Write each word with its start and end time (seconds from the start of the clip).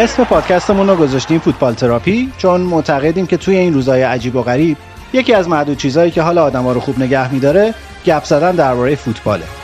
اسم 0.00 0.24
پادکستمون 0.24 0.88
رو 0.88 0.96
گذاشتیم 0.96 1.38
فوتبال 1.38 1.74
تراپی 1.74 2.32
چون 2.38 2.60
معتقدیم 2.60 3.26
که 3.26 3.36
توی 3.36 3.56
این 3.56 3.74
روزهای 3.74 4.02
عجیب 4.02 4.36
و 4.36 4.42
غریب 4.42 4.76
یکی 5.12 5.34
از 5.34 5.48
معدود 5.48 5.76
چیزهایی 5.76 6.10
که 6.10 6.22
حال 6.22 6.38
آدما 6.38 6.72
رو 6.72 6.80
خوب 6.80 6.98
نگه 6.98 7.32
میداره 7.32 7.74
گپ 8.06 8.24
زدن 8.24 8.52
درباره 8.52 8.94
فوتباله. 8.94 9.59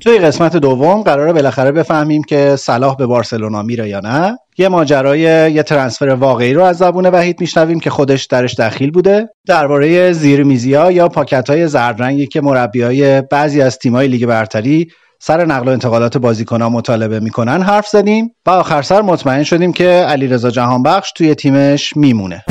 توی 0.00 0.18
قسمت 0.18 0.56
دوم 0.56 1.02
قراره 1.02 1.32
بالاخره 1.32 1.72
بفهمیم 1.72 2.22
که 2.22 2.56
صلاح 2.56 2.96
به 2.96 3.06
بارسلونا 3.06 3.62
میره 3.62 3.88
یا 3.88 4.00
نه. 4.00 4.38
یه 4.58 4.68
ماجرای 4.68 5.20
یه 5.52 5.62
ترنسفر 5.62 6.08
واقعی 6.08 6.54
رو 6.54 6.62
از 6.62 6.78
زبون 6.78 7.06
وحید 7.06 7.40
میشنویم 7.40 7.80
که 7.80 7.90
خودش 7.90 8.24
درش 8.24 8.54
دخیل 8.54 8.90
بوده. 8.90 9.28
درباره 9.46 10.12
زیرمیزی 10.12 10.74
ها 10.74 10.92
یا 10.92 11.08
پاکت 11.08 11.50
های 11.50 11.68
زردرنگی 11.68 12.26
که 12.26 12.40
مربی 12.40 12.82
های 12.82 13.20
بعضی 13.20 13.62
از 13.62 13.78
تیمای 13.78 14.08
لیگ 14.08 14.26
برتری 14.26 14.88
سر 15.18 15.44
نقل 15.44 15.68
و 15.68 15.70
انتقالات 15.70 16.18
بازیکنها 16.18 16.68
مطالبه 16.68 17.20
می‌کنن 17.20 17.62
حرف 17.62 17.86
زدیم 17.86 18.34
و 18.46 18.50
آخر 18.50 18.82
سر 18.82 19.02
مطمئن 19.02 19.42
شدیم 19.42 19.72
که 19.72 19.88
علیرضا 19.88 20.50
جهانبخش 20.50 21.12
توی 21.12 21.34
تیمش 21.34 21.96
میمونه. 21.96 22.44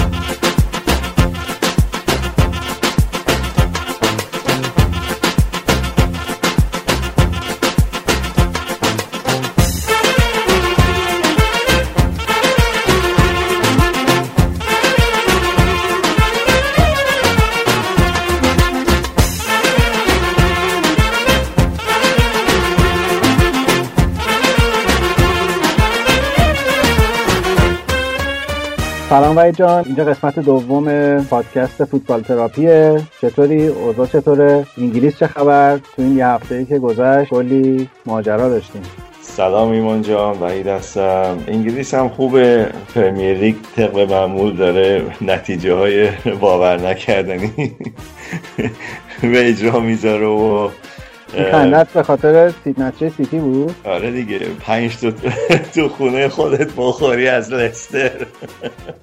سلام 29.19 29.37
وحید 29.37 29.55
جان. 29.55 29.83
اینجا 29.85 30.05
قسمت 30.05 30.39
دوم 30.39 31.19
پادکست 31.23 31.85
فوتبال 31.85 32.21
تراپیه. 32.21 33.01
چطوری؟ 33.21 33.67
اوضاع 33.67 34.05
چطوره؟ 34.05 34.65
انگلیس 34.77 35.17
چه 35.17 35.27
خبر؟ 35.27 35.77
تو 35.77 36.01
این 36.01 36.17
یه 36.17 36.27
هفته 36.27 36.55
ای 36.55 36.65
که 36.65 36.79
گذشت 36.79 37.29
کلی 37.29 37.89
ماجرا 38.05 38.49
داشتیم. 38.49 38.81
سلام 39.21 39.71
ایمان 39.71 40.01
جان 40.01 40.39
وحید 40.41 40.67
هستم. 40.67 41.37
انگلیس 41.47 41.93
هم 41.93 42.09
خوبه. 42.09 42.67
پرمیر 42.95 43.37
لیگ 43.37 43.55
طبق 43.75 44.11
معمول 44.11 44.55
داره 44.55 45.03
نتیجه 45.21 45.73
های 45.73 46.09
باور 46.39 46.89
نکردنی 46.89 47.51
به 49.21 49.49
اجرا 49.49 49.79
می‌ذاره 49.79 50.25
و 50.27 50.69
خندت 51.51 51.87
به 51.93 52.03
خاطر 52.03 52.53
نتیجه 52.77 53.09
سیتی 53.09 53.39
بود؟ 53.39 53.75
آره 53.83 54.11
دیگه 54.11 54.39
پنج 54.59 54.97
تا 54.97 55.11
تو 55.75 55.89
خونه 55.97 56.27
خودت 56.27 56.71
بخوری 56.77 57.27
از 57.27 57.53
لستر. 57.53 58.11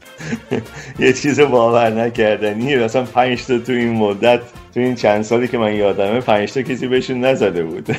یه 0.98 1.12
چیز 1.12 1.40
باور 1.40 1.90
نکردنی 1.90 2.76
مثلا 2.76 3.02
پنج 3.02 3.46
تا 3.46 3.58
تو 3.58 3.72
این 3.72 3.92
مدت 3.92 4.40
تو 4.74 4.80
این 4.80 4.94
چند 4.94 5.22
سالی 5.22 5.48
که 5.48 5.58
من 5.58 5.74
یادمه 5.74 6.20
پنج 6.20 6.52
تا 6.52 6.62
کسی 6.62 6.86
بهشون 6.86 7.20
نزده 7.20 7.64
بود. 7.64 7.96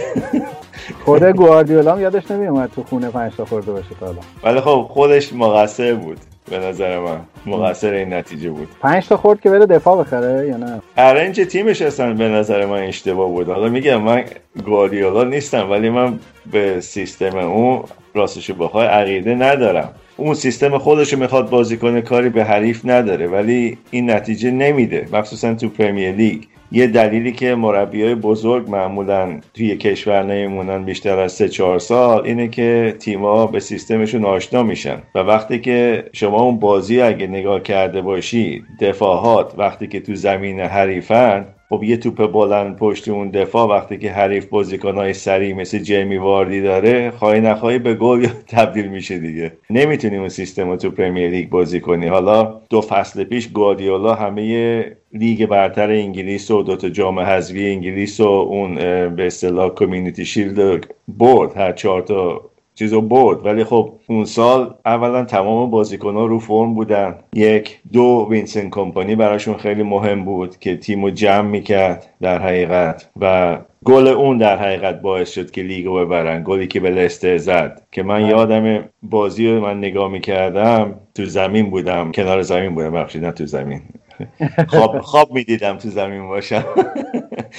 خود 1.05 1.23
گواردیولا 1.23 1.91
هم 1.91 2.01
یادش 2.01 2.31
نمیومد 2.31 2.71
تو 2.75 2.83
خونه 2.83 3.09
پنج 3.09 3.31
تا 3.37 3.45
خورده 3.45 3.71
باشه 3.71 3.95
تا 3.99 4.15
ولی 4.43 4.59
خب 4.61 4.87
خودش 4.89 5.33
مقصر 5.33 5.93
بود. 5.93 6.17
به 6.49 6.59
نظر 6.59 6.99
من. 6.99 7.19
مقصر 7.45 7.93
این 7.93 8.13
نتیجه 8.13 8.49
بود. 8.49 8.67
پنج 8.81 9.07
تا 9.07 9.17
خورد 9.17 9.41
که 9.41 9.49
بره 9.49 9.65
دفاع 9.65 10.03
بخره 10.03 10.47
یا 10.47 10.57
نه؟ 10.57 10.81
ارنج 10.97 11.41
تیمش 11.41 11.81
اصلا 11.81 12.13
به 12.13 12.29
نظر 12.29 12.65
من 12.65 12.79
اشتباه 12.83 13.29
بود. 13.29 13.47
حالا 13.47 13.69
میگم 13.69 14.01
من 14.01 14.23
گواردیولا 14.65 15.23
نیستم 15.23 15.71
ولی 15.71 15.89
من 15.89 16.19
به 16.51 16.81
سیستم 16.81 17.37
اون 17.37 17.83
راستش 18.13 18.51
بخوای 18.51 18.87
عقیده 18.87 19.35
ندارم. 19.35 19.89
اون 20.17 20.33
سیستم 20.33 20.77
خودش 20.77 21.13
می‌خواد 21.13 21.49
بازی 21.49 21.77
کنه 21.77 22.01
کاری 22.01 22.29
به 22.29 22.43
حریف 22.43 22.81
نداره 22.85 23.27
ولی 23.27 23.77
این 23.91 24.11
نتیجه 24.11 24.51
نمیده. 24.51 25.07
مخصوصا 25.11 25.53
تو 25.53 25.69
پرمیر 25.69 26.11
لیگ. 26.11 26.43
یه 26.71 26.87
دلیلی 26.87 27.31
که 27.31 27.55
مربی 27.55 28.03
های 28.03 28.15
بزرگ 28.15 28.69
معمولا 28.69 29.39
توی 29.53 29.77
کشور 29.77 30.23
نمیمونن 30.23 30.83
بیشتر 30.83 31.19
از 31.19 31.31
سه 31.31 31.49
چهار 31.49 31.79
سال 31.79 32.25
اینه 32.25 32.47
که 32.47 32.95
تیما 32.99 33.47
به 33.47 33.59
سیستمشون 33.59 34.25
آشنا 34.25 34.63
میشن 34.63 34.97
و 35.15 35.19
وقتی 35.19 35.59
که 35.59 36.05
شما 36.13 36.41
اون 36.41 36.59
بازی 36.59 37.01
اگه 37.01 37.27
نگاه 37.27 37.61
کرده 37.61 38.01
باشی 38.01 38.63
دفاعات 38.79 39.53
وقتی 39.57 39.87
که 39.87 39.99
تو 39.99 40.15
زمین 40.15 40.59
حریفن 40.59 41.45
خب 41.69 41.83
یه 41.83 41.97
توپ 41.97 42.31
بلند 42.31 42.75
پشت 42.75 43.07
اون 43.07 43.29
دفاع 43.29 43.67
وقتی 43.69 43.97
که 43.97 44.11
حریف 44.11 44.45
بازیکنهای 44.45 45.13
سریع 45.13 45.55
مثل 45.55 45.79
جیمی 45.79 46.17
واردی 46.17 46.61
داره 46.61 47.11
خواهی 47.11 47.41
نخواهی 47.41 47.79
به 47.79 47.93
گل 47.93 48.27
تبدیل 48.47 48.87
میشه 48.87 49.19
دیگه. 49.19 49.51
نمی‌تونی 49.69 50.17
اون 50.17 50.29
سیستم 50.29 50.69
رو 50.69 50.75
تو 50.75 50.91
پرمیر 50.91 51.29
لیگ 51.29 51.49
بازی 51.49 51.79
کنی. 51.79 52.07
حالا 52.07 52.61
دو 52.69 52.81
فصل 52.81 53.23
پیش 53.23 53.49
گواردیولا 53.49 54.15
همه 54.15 54.96
لیگ 55.17 55.45
برتر 55.45 55.91
انگلیس 55.91 56.51
و 56.51 56.63
دوتا 56.63 56.89
جام 56.89 57.19
حذفی 57.19 57.69
انگلیس 57.69 58.19
و 58.19 58.27
اون 58.27 58.75
به 59.15 59.27
اصطلاح 59.27 59.69
Community 59.69 60.25
Shield 60.25 60.87
برد 61.07 61.57
هر 61.57 61.71
چهار 61.71 62.01
تا 62.01 62.41
چیزو 62.75 63.01
برد. 63.01 63.45
ولی 63.45 63.63
خب 63.63 63.93
اون 64.07 64.25
سال 64.25 64.73
اولا 64.85 65.23
تمام 65.23 65.69
بازیکن 65.69 66.13
ها 66.13 66.25
رو 66.25 66.39
فرم 66.39 66.73
بودن. 66.73 67.15
یک 67.33 67.79
دو 67.93 68.27
وینسنت 68.29 68.69
کمپانی 68.69 69.15
براشون 69.15 69.57
خیلی 69.57 69.83
مهم 69.83 70.25
بود 70.25 70.59
که 70.59 70.77
تیم 70.77 71.03
رو 71.03 71.09
جمع 71.09 71.49
می‌کرد 71.49 72.07
در 72.21 72.39
حقیقت. 72.39 73.09
و 73.21 73.57
گل 73.85 74.07
اون 74.07 74.37
در 74.37 74.57
حقیقت 74.57 75.01
باعث 75.01 75.31
شد 75.31 75.51
که 75.51 75.61
لیگو 75.61 75.95
ببرن. 75.95 76.43
گلی 76.43 76.67
که 76.67 76.79
به 76.79 76.89
لستر 76.89 77.37
زد. 77.37 77.81
که 77.91 78.03
من 78.03 78.19
بله. 78.19 78.27
یادم 78.27 78.83
بازی 79.03 79.51
رو 79.51 79.61
من 79.61 79.77
نگاه 79.77 80.11
می‌کردم 80.11 80.93
تو 81.15 81.25
زمین 81.25 81.69
بودم. 81.69 82.11
کنار 82.11 82.41
زمین 82.41 82.75
بودم. 82.75 82.91
بخشید 82.91 83.25
نه 83.25 83.31
تو 83.31 83.45
زمین. 83.45 83.81
خواب, 84.67 84.99
خواب 85.01 85.31
می‌دیدم 85.33 85.77
تو 85.77 85.89
زمین 85.89 86.27
باشم. 86.27 86.65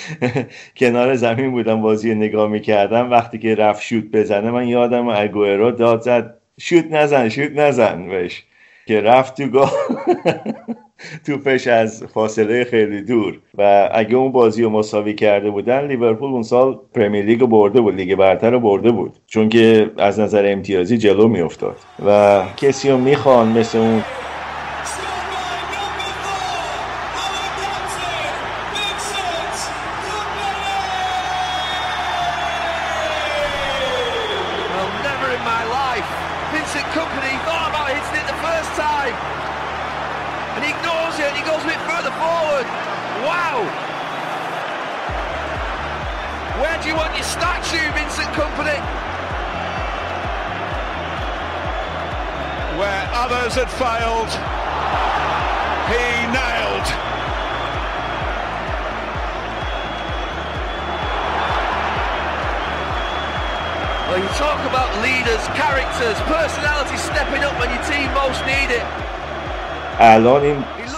کنار 0.78 1.14
زمین 1.14 1.50
بودم 1.50 1.82
بازی 1.82 2.14
نگاه 2.14 2.48
می‌کردم. 2.48 3.10
وقتی 3.10 3.38
که 3.38 3.54
رفت 3.54 3.82
شوت 3.82 4.04
بزنه 4.04 4.50
من 4.50 4.68
یادم 4.68 5.08
اگوئرو 5.08 5.70
داد 5.70 6.00
زد 6.00 6.34
شوت 6.60 6.84
نزن 6.90 7.28
شوت 7.28 7.52
نزن 7.56 8.08
بهش. 8.08 8.44
که 8.86 9.00
رفت 9.00 9.36
تو 9.36 9.48
گاه 9.48 9.72
توپش 11.26 11.66
از 11.66 12.04
فاصله 12.04 12.64
خیلی 12.64 13.02
دور. 13.02 13.38
و 13.58 13.88
اگه 13.92 14.14
اون 14.16 14.32
بازی 14.32 14.62
رو 14.62 14.70
مساوی 14.70 15.14
کرده 15.14 15.50
بودن 15.50 15.86
لیورپول 15.86 16.30
اون 16.32 16.42
سال 16.42 16.78
پرمیر 16.94 17.24
لیگ 17.24 17.40
برده 17.40 17.80
بود 17.80 17.94
لیگ 17.94 18.14
برتر 18.14 18.50
رو 18.50 18.60
برده 18.60 18.90
بود. 18.90 19.12
چون 19.26 19.48
که 19.48 19.90
از 19.98 20.20
نظر 20.20 20.52
امتیازی 20.52 20.98
جلو 20.98 21.28
میافتاد. 21.28 21.76
و 22.06 22.42
کسی 22.56 22.90
رو 22.90 22.98
می‌خوان 22.98 23.48
مثل 23.48 23.78
اون 23.78 24.04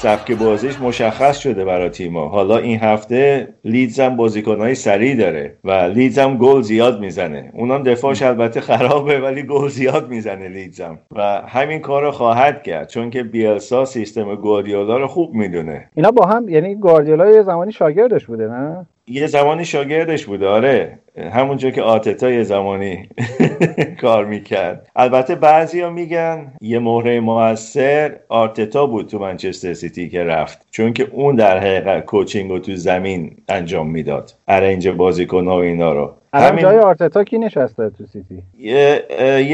این 0.04 0.19
سبک 0.30 0.38
بازیش 0.38 0.80
مشخص 0.80 1.38
شده 1.38 1.64
برای 1.64 1.88
تیما 1.88 2.28
حالا 2.28 2.56
این 2.58 2.78
هفته 2.78 3.48
لیدز 3.64 4.00
هم 4.00 4.16
بازیکنهای 4.16 4.74
سریع 4.74 5.16
داره 5.16 5.54
و 5.64 5.72
لیدز 5.72 6.18
هم 6.18 6.36
گل 6.36 6.60
زیاد 6.60 7.00
می‌زنه. 7.00 7.50
اونم 7.54 7.82
دفاعش 7.82 8.22
البته 8.22 8.60
خرابه 8.60 9.20
ولی 9.20 9.42
گل 9.42 9.68
زیاد 9.68 10.08
می‌زنه 10.08 10.48
لیدز 10.48 10.80
هم. 10.80 10.98
و 11.16 11.22
همین 11.46 11.78
کار 11.78 12.02
رو 12.02 12.10
خواهد 12.10 12.62
کرد 12.62 12.88
چون 12.88 13.10
که 13.10 13.22
بیلسا 13.22 13.84
سیستم 13.84 14.34
گواردیولا 14.34 14.96
رو 14.96 15.06
خوب 15.06 15.34
می‌دونه. 15.34 15.88
اینا 15.94 16.10
با 16.10 16.26
هم 16.26 16.48
یعنی 16.48 16.74
گواردیولا 16.74 17.30
یه 17.30 17.42
زمانی 17.42 17.72
شاگردش 17.72 18.26
بوده 18.26 18.48
نه؟ 18.48 18.86
یه 19.06 19.26
زمانی 19.26 19.64
شاگردش 19.64 20.26
بوده 20.26 20.48
آره. 20.48 20.98
همونجا 21.32 21.70
که 21.70 21.82
آرتتا 21.82 22.30
یه 22.30 22.42
زمانی 22.42 23.08
کار 24.02 24.24
می‌کرد. 24.24 24.86
البته 24.96 25.34
بعضی 25.34 25.80
ها 25.80 25.90
میگن 25.90 26.52
یه 26.60 26.78
مهره 26.78 27.20
موثر 27.20 28.16
آرتتا 28.28 28.86
بود 28.86 29.08
تو 29.08 29.18
منچستر 29.18 29.74
سیتی 29.74 30.08
که 30.08 30.19
رفت 30.24 30.66
چون 30.70 30.92
که 30.92 31.08
اون 31.12 31.36
در 31.36 31.58
حقیقت 31.58 32.04
coaching 32.04 32.50
رو 32.50 32.58
تو 32.58 32.76
زمین 32.76 33.36
انجام 33.48 33.90
می‌داد. 33.90 34.34
arrange 34.48 34.88
بازیکن 34.88 35.46
ها 35.46 35.56
و 35.56 35.60
اینا 35.60 35.92
رو. 35.92 36.19
الان 36.32 36.56
جای 36.56 36.78
آرتتا 36.78 37.24
کی 37.24 37.38
نشسته 37.38 37.90
تو 37.90 38.04
سیتی؟ 38.06 38.42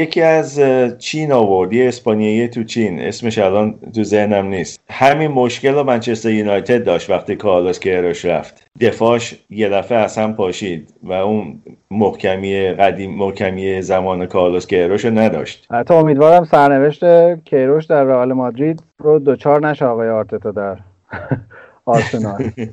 یکی 0.01 0.21
از 0.21 0.61
چین 0.99 1.31
آورد 1.31 1.73
یه 1.73 1.87
اسپانیایی 1.87 2.47
تو 2.47 2.63
چین. 2.63 3.01
اسمش 3.01 3.37
الان 3.37 3.75
تو 3.95 4.03
ذهنم 4.03 4.45
نیست. 4.45 4.79
همین 4.89 5.31
مشکل 5.31 5.73
رو 5.73 5.83
منچستر 5.83 6.29
یونایتد 6.29 6.83
داشت 6.83 7.09
وقتی 7.09 7.35
کارلوس 7.35 7.79
کیروش 7.79 8.25
رفت. 8.25 8.67
دفاعش 8.81 9.35
یه 9.49 9.69
دفعه 9.69 9.97
از 9.97 10.17
هم 10.17 10.33
پاشید 10.33 10.93
و 11.03 11.13
اون 11.13 11.61
محکمی 11.91 12.71
قدیم 12.71 13.11
محکمی 13.11 13.81
زمان 13.81 14.25
کارلوس 14.25 14.67
کیروش 14.67 15.05
رو 15.05 15.11
نداشت. 15.19 15.67
حتی 15.71 15.93
امیدوارم 15.93 16.43
سرنوشت 16.43 17.03
کیروش 17.45 17.85
در 17.85 18.03
رئال 18.03 18.33
مادرید 18.33 18.83
رو 18.97 19.19
دوچار 19.19 19.67
نشه 19.67 19.85
آقای 19.85 20.09
آرتتا 20.09 20.51
در 20.51 20.77
آرسنال. 21.85 22.51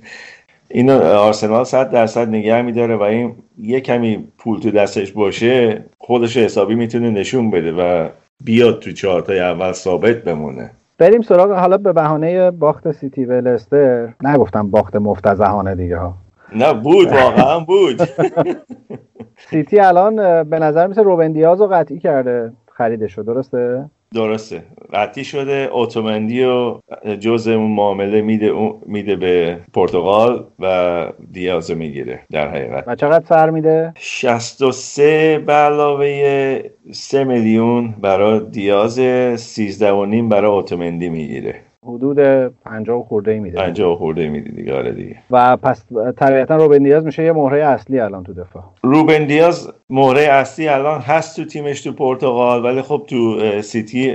اینو 0.69 1.03
آرسنال 1.03 1.65
صد 1.65 1.91
درصد 1.91 2.29
نگه 2.29 2.63
میداره 2.63 2.97
و 2.97 3.03
این 3.03 3.33
یه 3.59 3.81
کمی 3.81 4.25
پول 4.39 4.61
تو 4.61 4.71
دستش 4.71 5.13
باشه 5.13 5.85
خودش 5.99 6.37
حسابی 6.37 6.75
می‌تونه 6.75 7.11
نشون 7.11 7.51
بده 7.51 7.73
و 7.73 8.09
بیاد 8.45 8.79
تو 8.79 8.93
چهارتای 8.93 9.41
اول 9.41 9.73
ثابت 9.73 10.17
بمونه. 10.17 10.71
بریم 10.99 11.23
سراغ 11.23 11.53
حالا 11.53 11.77
به 11.77 11.93
بهانه 11.93 12.51
باخت 12.51 12.93
سیتی 12.93 13.25
و 13.25 13.33
لستر. 13.33 14.09
نگفتم 14.23 14.71
باخت 14.71 14.97
مفتزهانه 14.97 15.75
دیگه 15.75 15.97
ها. 15.97 16.15
نه 16.57 16.73
بود 16.73 17.13
واقعا 17.13 17.61
بود. 17.61 18.03
سیتی 19.51 19.81
الان 19.81 20.43
به 20.43 20.59
نظر 20.59 20.87
مثل 20.87 21.05
روبن 21.05 21.33
دیاز 21.33 21.61
رو 21.61 21.67
قطعی 21.67 21.99
کرده 21.99 22.53
خریدش 22.73 23.19
درسته؟ 23.19 23.85
درسته. 24.15 24.63
قطعی 24.93 25.25
شده 25.25 25.69
اوتومندی 25.73 26.45
و 26.45 26.79
جز 27.21 27.49
اون 27.49 27.71
معامله 27.71 28.21
میده 28.23 28.53
میده 28.87 29.17
به 29.17 29.59
پرتغال 29.75 30.45
و 30.59 31.07
دیاز 31.33 31.71
می‌گیره 31.71 32.21
در 32.31 32.49
حقیقت. 32.49 32.85
و 32.87 32.95
چقدر 32.95 33.25
سر 33.29 33.51
میده؟ 33.51 33.93
63 33.97 35.43
به 35.47 35.53
علاوه 35.53 36.61
3 36.93 37.25
میلیون 37.25 37.95
برای 38.01 38.41
دیاز 38.51 39.01
13 39.41 39.93
و 39.93 40.05
نیم 40.05 40.29
برای 40.29 40.51
اوتومندی 40.51 41.09
می‌گیره. 41.09 41.55
حدود 41.87 42.19
50 42.65 43.05
خورده 43.05 43.31
ای 43.31 43.39
میده. 43.41 43.57
50 43.57 43.97
خورده 43.97 44.29
میده 44.29 44.51
دیگه 44.51 44.75
آره 44.75 44.93
دیگه. 44.93 45.17
و 45.31 45.57
پس 45.57 45.85
طبیعتا 46.17 46.57
روبن 46.57 46.79
دیاز 46.79 47.05
میشه 47.05 47.25
یه 47.25 47.33
مهره 47.33 47.65
اصلی 47.65 48.01
الان 48.01 48.25
تو 48.25 48.35
دفاع. 48.35 48.63
روبن 48.83 49.27
دیاز 49.27 49.73
مهره 49.91 50.23
اصلی 50.23 50.69
الان 50.69 51.01
هست 51.01 51.37
تو 51.37 51.45
تیمش 51.45 51.81
تو 51.81 51.93
پرتغال 51.93 52.65
ولی 52.65 52.83
خب 52.83 53.05
تو 53.09 53.41
سیتی 53.63 54.15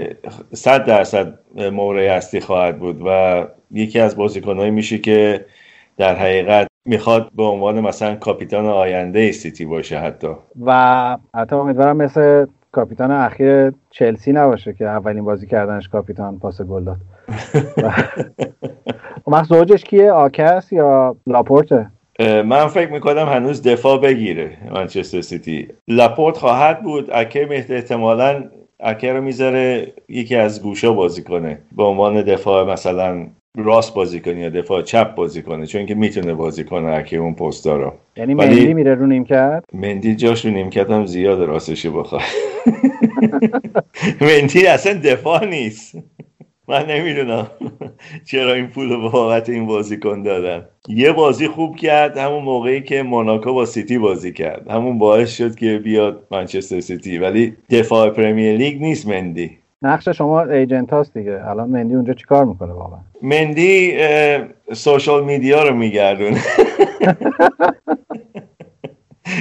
100 0.53 0.85
درصد 0.85 1.39
مهره 1.55 2.11
اصلی 2.11 2.39
خواهد 2.39 2.79
بود 2.79 3.01
و 3.05 3.43
یکی 3.71 3.99
از 3.99 4.15
بازیکنایی 4.15 4.71
میشه 4.71 4.97
که 4.97 5.45
در 5.97 6.15
حقیقت 6.15 6.67
می‌خواد 6.85 7.29
به 7.35 7.43
عنوان 7.43 7.79
مثلا 7.79 8.15
کاپیتان 8.15 8.65
آینده 8.65 9.31
سیتی 9.31 9.65
باشه 9.65 9.97
حتی. 9.99 10.27
و 10.65 11.17
حتی 11.35 11.55
امیدوارم 11.55 11.97
مثل 11.97 12.45
کاپیتان 12.71 13.11
اخیر 13.11 13.71
چلسی 13.89 14.31
نباشه 14.31 14.73
که 14.73 14.85
اولین 14.85 15.23
بازی 15.23 15.47
کردنش 15.47 15.89
کاپیتان 15.89 16.39
پاس 16.39 16.61
گل 16.61 16.83
داد. 16.83 16.97
خب 19.27 19.47
زوجش 19.47 19.83
کیه؟ 19.83 20.11
آکه 20.11 20.71
یا 20.71 21.15
لاپورته 21.27 21.87
من 22.19 22.67
فکر 22.67 22.91
می‌کنم 22.91 23.25
هنوز 23.29 23.61
دفاع 23.63 23.97
بگیره 23.97 24.57
منچستر 24.71 25.21
سیتی. 25.21 25.67
لاپورت 25.87 26.37
خواهد 26.37 26.83
بود. 26.83 27.09
آکه 27.13 27.65
احتمالا 27.69 28.43
اکه 28.79 29.13
رو 29.13 29.21
می‌ذاره 29.21 29.93
یکی 30.09 30.35
از 30.35 30.63
گوشا 30.63 30.93
بازی 30.93 31.23
کنه. 31.23 31.57
به 31.77 31.83
عنوان 31.83 32.21
دفاع 32.21 32.71
مثلا 32.71 33.27
راست 33.57 33.93
بازی 33.93 34.19
کنه 34.19 34.39
یا 34.39 34.49
دفاع 34.49 34.81
چپ 34.81 35.15
بازی 35.15 35.41
کنه. 35.41 35.65
چون 35.65 35.85
که 35.85 35.95
می‌تونه 35.95 36.33
بازی 36.33 36.63
کنه 36.63 36.87
اکه 36.87 37.17
اون 37.17 37.33
پستا 37.33 37.75
رو 37.75 37.93
یعنی 38.17 38.33
مندی 38.33 38.73
میره 38.73 38.95
رو 38.95 39.07
نیمکت؟ 39.07 39.63
مندی 39.73 40.15
جاش 40.15 40.45
رو 40.45 40.51
نیمکت 40.51 40.89
هم 40.89 41.05
زیاد 41.05 41.41
راستشو 41.41 41.89
بخوای 41.89 42.23
مندی 44.21 44.67
اصلا 44.67 44.93
دفاع 44.93 45.45
نیست. 45.45 45.95
من 46.69 46.85
نمی‌دونم 46.85 47.47
چرا 48.31 48.53
این 48.53 48.67
پول 48.67 48.89
به 48.89 49.09
بابت 49.09 49.49
این 49.49 49.65
بازیکن 49.65 50.23
دادن. 50.23 50.65
یه 50.87 51.11
بازی 51.11 51.47
خوب 51.47 51.75
کرد 51.75 52.17
همون 52.17 52.43
موقعی 52.43 52.81
که 52.81 53.03
موناکو 53.03 53.53
با 53.53 53.65
سیتی 53.65 53.97
بازی 53.97 54.33
کرد. 54.33 54.69
همون 54.69 54.97
باعث 54.97 55.37
شد 55.37 55.55
که 55.55 55.77
بیاد 55.77 56.27
منچستر 56.31 56.79
سیتی. 56.79 57.17
ولی 57.17 57.55
دفاع 57.69 58.09
Premier 58.09 58.57
League 58.57 58.81
نیست 58.81 59.07
مندی. 59.07 59.57
نقش 59.81 60.09
شما 60.09 60.41
agent 60.41 60.89
هاست 60.89 61.17
دیگه. 61.17 61.49
الان 61.49 61.69
مندی 61.69 61.95
اونجا 61.95 62.13
چیکار 62.13 62.45
می‌کنه 62.45 62.73
واقعا؟ 62.73 62.99
مندی 63.21 63.93
social 64.73 65.23
media 65.23 65.63
رو 65.63 65.75
میگردونه. 65.75 66.41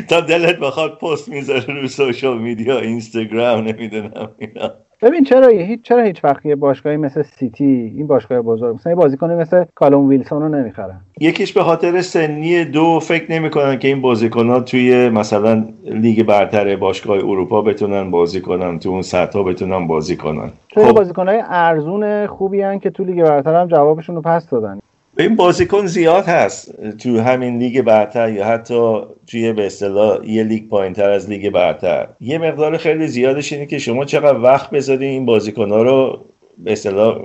تا 0.08 0.20
دلت 0.20 0.58
بخواد 0.58 0.99
پست 0.99 1.28
می‌ذاره 1.28 1.80
رو 1.80 1.88
social 1.88 2.38
media 2.38 2.78
اینستاگرام 2.78 3.64
نمی‌دونم 3.64 4.30
اینا. 4.38 4.70
ببین 5.02 5.24
چرا 5.24 5.48
هیچ 5.48 5.82
چرا 5.82 6.02
هیچ 6.02 6.24
وقت 6.24 6.46
یه 6.46 6.56
باشگاهی 6.56 6.96
مثل 6.96 7.22
سیتی 7.22 7.92
این 7.96 8.06
باشگاه 8.06 8.42
بزرگ 8.42 8.74
مثلا 8.74 8.92
یه 8.92 8.96
بازیکن 8.96 9.32
مثل 9.32 9.64
کالوم 9.74 10.08
ویلسون 10.08 10.42
رو 10.42 10.48
نمی‌خرن. 10.48 11.00
یکیش 11.20 11.52
به 11.52 11.62
خاطر 11.62 12.00
سنی 12.00 12.64
دو 12.64 13.00
فکر 13.00 13.32
نمی‌کنن 13.32 13.78
که 13.78 13.88
این 13.88 14.00
بازیکن 14.00 14.64
توی 14.64 15.08
مثلا 15.08 15.64
لیگ 15.84 16.22
برتر 16.22 16.76
باشگاه 16.76 17.16
اروپا 17.16 17.62
بتونن 17.62 18.10
بازی 18.10 18.40
کنن 18.40 18.78
تو 18.78 18.88
اون 18.88 19.02
سطح 19.02 19.42
بتونن 19.42 19.86
بازی 19.86 20.16
کنن. 20.16 20.50
خب. 20.74 20.92
بازیکن 20.92 21.28
های 21.28 21.42
ارزون 21.48 22.26
خوبی 22.26 22.62
هن 22.62 22.78
که 22.78 22.90
تو 22.90 23.04
لیگ 23.04 23.22
برتر 23.22 23.60
هم 23.60 23.68
جوابشون 23.68 24.16
رو 24.16 24.22
پس 24.22 24.50
دادن؟ 24.50 24.78
این 25.18 25.37
بازیکن 25.37 25.87
زیاد 25.87 26.25
هست 26.25 26.82
تو 26.96 27.20
همین 27.20 27.58
لیگ 27.58 27.82
برتر 27.82 28.32
یا 28.32 28.44
حتی 28.44 29.00
توی 29.26 29.52
به 29.52 29.66
اصطلاح 29.66 30.26
یه 30.26 30.42
لیگ 30.42 30.68
پایینتر 30.68 31.10
از 31.10 31.30
لیگ 31.30 31.50
برتر. 31.50 32.08
یه 32.20 32.38
مقدار 32.38 32.76
خیلی 32.76 33.06
زیادش 33.06 33.52
اینه 33.52 33.66
که 33.66 33.78
شما 33.78 34.04
چقدر 34.04 34.38
وقت 34.38 34.70
بذاری 34.70 35.06
این 35.06 35.26
بازیکن 35.26 35.70
ها 35.70 35.82
رو 35.82 36.20
به 36.58 36.72
اصطلاح 36.72 37.25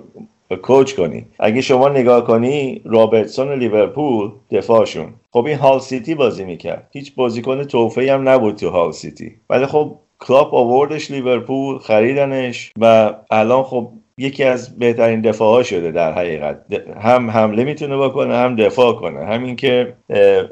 coach 0.61 0.95
کنی. 0.95 1.25
اگه 1.39 1.61
شما 1.61 1.89
نگاه 1.89 2.23
کنی 2.27 2.81
رابرتسون 2.85 3.53
لیورپول 3.53 4.31
دفاعشون. 4.51 5.07
خب 5.31 5.45
این 5.45 5.57
هال 5.57 5.79
سیتی 5.79 6.15
بازی 6.15 6.43
می‌کرد. 6.43 6.89
هیچ 6.91 7.15
بازیکن 7.15 7.63
توپی 7.63 8.09
هم 8.09 8.29
نبود 8.29 8.55
تو 8.55 8.69
هال 8.69 8.91
سیتی. 8.91 9.31
ولی 9.49 9.65
خب 9.65 9.95
کلاپ 10.19 10.53
آوردش 10.53 11.11
لیورپول 11.11 11.77
خریدنش 11.77 12.71
و 12.79 13.13
الان 13.31 13.63
خب 13.63 13.89
یکی 14.17 14.43
از 14.43 14.77
بهترین 14.79 15.21
دفاع 15.21 15.55
ها 15.55 15.63
شده 15.63 15.91
در 15.91 16.13
حقیقت. 16.13 16.57
هم 17.01 17.29
حمله 17.31 17.63
می‌تونه 17.63 17.97
بکنه 17.97 18.35
هم 18.35 18.55
دفاع 18.55 18.93
کنه. 18.93 19.25
همین 19.25 19.55
که 19.55 19.93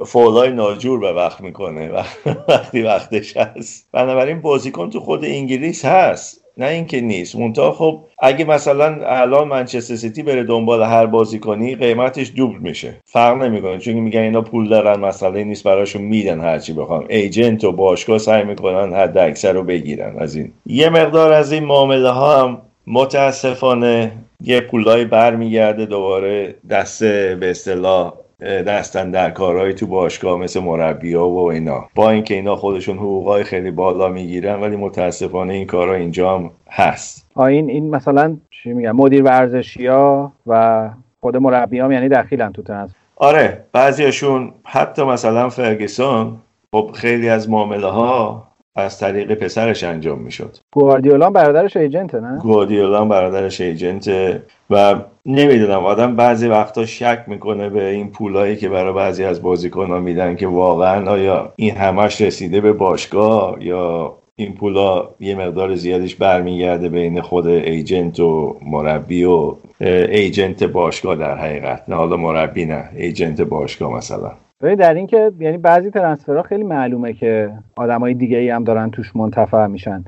فولای 0.06 0.52
ناجور 0.52 1.00
به 1.00 1.14
وقت 1.14 1.42
می‌کنه. 1.42 1.92
وقتی 2.50 2.82
وقتش 2.82 3.38
هست. 3.38 3.90
بنابراین 3.92 4.42
بازیکن 4.42 4.90
تو 4.90 5.00
خود 5.00 5.26
انگلیس 5.26 5.86
هست. 5.86 6.42
نه 6.58 6.68
اینکه 6.68 7.02
نیست. 7.02 7.36
مونتا 7.36 7.72
خب 7.72 8.00
اگه 8.20 8.46
مثلا 8.46 9.00
الان 9.06 9.48
منچستر 9.48 9.96
سیتی 9.96 10.24
بره 10.24 10.44
دنبال 10.44 10.84
هر 10.84 11.06
بازیکنی 11.06 11.76
قیمتش 11.76 12.32
دوبل 12.36 12.58
میشه. 12.58 12.94
فرق 13.06 13.44
نمی‌کنه. 13.44 13.78
چون 13.78 13.94
میگن 13.94 14.20
اینا 14.20 14.42
پول 14.42 14.70
دارن 14.70 15.00
مسئله 15.00 15.44
نیست 15.44 15.64
براشون 15.64 16.02
میدن 16.02 16.40
هرچی 16.40 16.74
بخوام 16.74 17.06
ایجنت 17.10 17.64
و 17.64 17.72
باشگاه 17.72 18.18
سعی 18.18 18.44
می‌کنن 18.44 18.94
حد 18.94 19.18
اکثر 19.18 19.54
رو 19.54 19.64
بگیرن 19.64 20.16
از 20.20 20.36
این. 20.36 20.54
یه 20.66 20.90
مقدار 20.90 21.34
از 21.34 21.52
این 21.52 21.66
معامله 21.66 22.10
ها 22.10 22.44
هم 22.44 22.62
متاسفانه 22.88 24.12
یه 24.42 24.62
پولای 24.62 25.06
برمیگرده 25.06 25.86
دوباره 25.86 26.56
دست 26.70 27.04
به 27.04 27.50
اصطلاح 27.50 28.14
دستن 28.42 29.12
در 29.12 29.32
کارهای 29.32 29.74
تو 29.74 29.88
باشگاه 29.88 30.40
مثل 30.40 30.60
مربیا 30.60 31.28
و 31.28 31.52
اینا. 31.52 31.86
با 31.96 32.10
اینکه 32.10 32.34
اینا 32.34 32.56
خودشون 32.56 32.98
حقوقای 32.98 33.44
خیلی 33.44 33.72
بالا 33.72 34.10
می‌گیرن 34.10 34.62
ولی 34.62 34.76
متاسفانه 34.76 35.54
این 35.54 35.68
کارها 35.68 35.94
اینجا 35.94 36.36
هم 36.36 36.52
هست. 36.70 37.28
این 37.38 37.70
این 37.70 37.90
مثلا 37.90 38.38
چی 38.52 38.74
میگم 38.74 38.92
مدیر 38.92 39.24
ورزشی 39.24 39.88
ها 39.88 40.32
و 40.48 40.90
خود 41.20 41.38
مربی 41.38 41.80
هم 41.80 41.92
یعنی 41.92 42.10
دخیلن 42.10 42.52
تو 42.52 42.62
تنس 42.62 42.90
آره 43.16 43.66
بعضیاشون 43.72 44.54
حتی 44.64 45.04
مثلا 45.04 45.50
فرگسون 45.50 46.38
خب 46.72 46.92
خیلی 46.94 47.30
از 47.30 47.50
معامله 47.50 47.88
ها 47.88 48.48
از 48.76 49.00
طریق 49.00 49.34
پسرش 49.34 49.84
انجام 49.84 50.20
می‌شد. 50.20 50.58
گواردیولا 50.74 51.30
برادرش 51.30 51.78
ایجنته 51.78 52.20
نه؟ 52.20 52.40
گواردیولا 52.40 53.06
برادرش 53.06 53.62
ایجنته 53.62 54.44
و 54.70 54.96
نمی‌دونم 55.26 55.86
آدم 55.86 56.16
بعضی 56.16 56.48
وقتا 56.48 56.86
شک 56.86 57.24
می‌کنه 57.28 57.70
به 57.70 57.90
این 57.90 58.12
پولایی 58.12 58.56
که 58.56 58.70
برای 58.70 58.94
بعضی 58.94 59.24
از 59.24 59.42
بازیکنان 59.42 60.02
میدن 60.02 60.36
که 60.36 60.48
واقعا 60.48 61.12
آیا 61.12 61.54
این 61.56 61.76
همش 61.76 62.22
رسیده 62.22 62.62
به 62.62 62.74
باشگاه 62.74 63.58
یا 63.60 64.14
این 64.36 64.54
پولا 64.56 65.10
یه 65.20 65.36
مقدار 65.36 65.76
زیادش 65.76 66.16
برمیگرده 66.16 66.90
بین 66.90 67.22
خود 67.22 67.48
ایجنت 67.48 68.20
و 68.20 68.58
مربی 68.66 69.24
و 69.24 69.56
ایجنت 69.82 70.64
باشگاه 70.64 71.16
در 71.16 71.38
حقیقت. 71.38 71.84
نه 71.88 71.96
حالا 71.96 72.18
مربی 72.18 72.66
نه 72.66 72.90
ایجنت 72.96 73.42
باشگاه 73.42 73.94
مثلا. 73.94 74.32
ببین 74.62 74.76
در 74.76 74.94
این 74.94 75.08
که 75.08 75.32
یعنی 75.40 75.58
بعضی 75.58 75.90
ترنسفرها 75.90 76.44
خیلی 76.44 76.64
معلومه 76.64 77.14
که 77.14 77.52
آدمای 77.76 78.14
دیگه 78.14 78.38
ای 78.38 78.50
هم 78.50 78.64
دارن 78.64 78.92
توش 78.92 79.16
منتفع 79.16 79.68
میشن. 79.68 80.04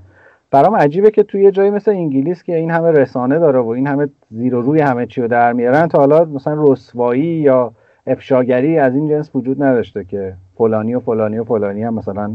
برام 0.52 0.76
عجیبه 0.76 1.12
که 1.12 1.24
توی 1.24 1.52
جایی 1.52 1.70
مثل 1.70 1.92
انگلیس 1.92 2.44
که 2.44 2.56
این 2.56 2.72
همه 2.72 2.92
رسانه 2.92 3.40
داره 3.40 3.60
و 3.60 3.68
این 3.68 3.88
همه 3.88 4.08
زیر 4.32 4.56
و 4.56 4.62
روی 4.62 4.82
همه 4.82 5.06
چی 5.06 5.22
رو 5.22 5.28
در 5.28 5.54
میارن 5.54 5.88
تا 5.88 5.98
حالا 5.98 6.26
مثلا 6.26 6.64
رسوایی 6.68 7.26
یا 7.26 7.74
افشاگری 8.08 8.78
از 8.78 8.96
این 8.96 9.08
جنس 9.08 9.30
وجود 9.36 9.64
نداشته 9.64 10.04
که 10.04 10.34
فلانی 10.58 10.94
و 10.94 11.00
فلانی 11.00 11.38
و 11.38 11.44
فلانی 11.44 11.84
هم 11.84 11.94
مثلا 11.94 12.32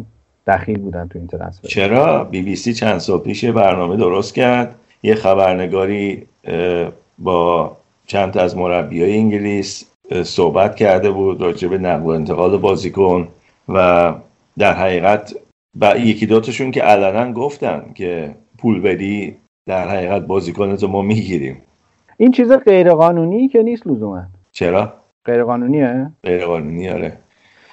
دخیل 0.46 0.78
بودن 0.78 1.08
تو 1.08 1.18
این 1.18 1.28
ترنسفر 1.28 1.68
چرا؟ 1.68 2.24
بی 2.24 2.42
بی 2.42 2.56
سی 2.56 2.74
چند 2.74 2.98
سال 2.98 3.18
پیش 3.18 3.44
برنامه 3.44 3.96
درست 3.96 4.34
کرد. 4.34 4.74
یه 5.02 5.14
خبرنگاری 5.14 6.26
با 7.18 7.76
چند 8.06 8.38
از 8.38 8.56
مربی 8.56 9.02
های 9.02 9.18
انگلیس 9.18 9.84
صحبت 10.22 10.76
کرده 10.76 11.10
بود 11.10 11.40
راجع 11.40 11.68
به 11.68 11.78
نقل 11.78 12.02
و 12.02 12.08
انتقال 12.08 12.58
بازیکن 12.58 13.28
و 13.68 14.14
در 14.58 14.72
حقیقت 14.72 15.34
و 15.80 15.94
یکی 15.98 16.26
دوتاشون 16.26 16.70
که 16.70 16.82
علنا 16.82 17.32
گفتن 17.32 17.84
که 17.94 18.34
پول 18.58 18.80
بدی 18.80 19.36
در 19.66 19.88
حقیقت 19.88 20.22
بازیکنتو 20.22 20.88
ما 20.88 21.02
می‌گیریم. 21.02 21.62
این 22.16 22.32
چیز 22.32 22.52
غیرقانونی 22.52 23.48
که 23.48 23.62
نیست 23.62 23.86
لزوما. 23.86 24.22
چرا؟ 24.52 24.92
غیرقانونیه؟ 25.24 26.10
غیرقانونی 26.22 26.88
آره. 26.88 27.12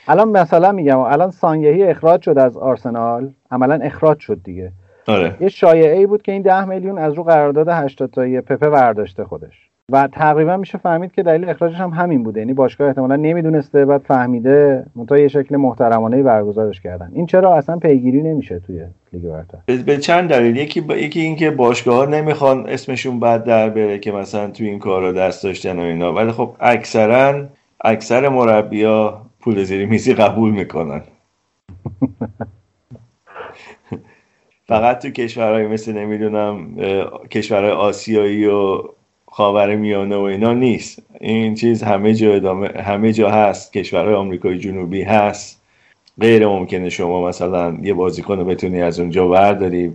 الان 0.08 0.30
مثلا 0.30 0.72
میگم 0.72 1.00
الان 1.00 1.32
سانگهی 1.32 1.84
اخراج 1.84 2.22
شد 2.22 2.38
از 2.38 2.58
آرسنال 2.58 3.34
عملا 3.52 3.80
اخراج 3.84 4.20
شد 4.20 4.40
دیگه. 4.44 4.72
آره. 5.08 5.38
یه 5.40 5.50
شایعه 5.50 5.98
ای 5.98 6.06
بود 6.06 6.22
که 6.22 6.32
این 6.32 6.42
ده 6.42 6.66
میلیون 6.66 6.98
از 6.98 7.14
رو 7.14 7.24
قرارداد 7.24 7.68
80 7.70 8.10
تایی 8.10 8.42
پپه 8.42 8.70
برداشته 8.70 9.24
خودش. 9.24 9.65
و 9.92 10.08
تقریبا 10.08 10.58
میشه 10.58 10.78
فهمید 10.78 11.12
که 11.12 11.24
دلیل 11.24 11.50
اخراجش 11.50 11.76
هم 11.76 11.90
همین 11.90 12.24
بوده. 12.24 12.40
یعنی 12.40 12.54
باشگاه 12.54 12.88
احتمالا 12.88 13.16
نمی‌دونسته 13.16 13.86
بعد 13.86 14.02
فهمیده 14.02 14.86
منتها 14.96 15.18
یه 15.18 15.28
شکل 15.28 15.56
محترمانه 15.58 16.24
برگزارش 16.24 16.82
کردن. 16.82 17.12
این 17.14 17.26
چرا 17.26 17.56
اصلا 17.56 17.78
پیگیری 17.78 18.22
نمیشه 18.22 18.60
توی 18.60 18.86
لیگ 19.14 19.24
برتر؟ 19.24 19.84
به 19.86 19.98
چند 19.98 20.30
دلیل. 20.30 20.58
یکی 20.58 20.82
با... 20.82 20.96
یکی 20.96 21.22
اینکه 21.22 21.52
باشگاه 21.52 21.96
ها 21.98 22.06
نمی‌خوان 22.06 22.70
اسمشون 22.70 23.20
بعد 23.20 23.44
در 23.44 23.70
بره 23.70 24.00
که 24.00 24.12
مثلا 24.12 24.52
توی 24.52 24.68
این 24.68 24.80
کارا 24.80 25.12
دست 25.12 25.44
داشتن 25.44 25.80
و 25.80 25.82
اینا. 25.82 26.14
ولی 26.14 26.32
خب 26.32 26.56
اکثرا 26.60 27.46
اکثر 27.82 28.30
مربیا 28.30 29.22
پول 29.40 29.64
زیر 29.64 29.86
میزی 29.86 30.14
قبول 30.14 30.52
می‌کنن. 30.52 31.02
فقط 34.68 35.02
تو 35.02 35.10
کشورهای 35.10 35.68
مثل 35.68 35.94
نمی‌دونم 35.94 36.76
کشورهای 37.32 37.72
آسیایی 37.72 38.46
و 38.46 38.82
خاور 39.36 39.76
میانه 39.76 40.16
و 40.16 40.22
اینا 40.22 40.54
نیست. 40.54 41.04
این 41.22 41.54
چیز 41.56 41.84
همه 41.84 42.14
جا 42.14 42.56
همه 42.84 43.14
جا 43.14 43.30
هست. 43.30 43.74
کشورهای 43.74 44.14
آمریکای 44.14 44.58
جنوبی 44.58 45.04
هست. 45.04 45.62
غیر 46.22 46.48
ممکنه 46.48 46.90
شما 46.90 47.28
مثلا 47.28 47.78
یه 47.82 47.94
بازیکن 47.94 48.38
رو 48.38 48.46
بتونی 48.46 48.82
از 48.82 49.00
اونجا 49.00 49.30
ورداری 49.30 49.94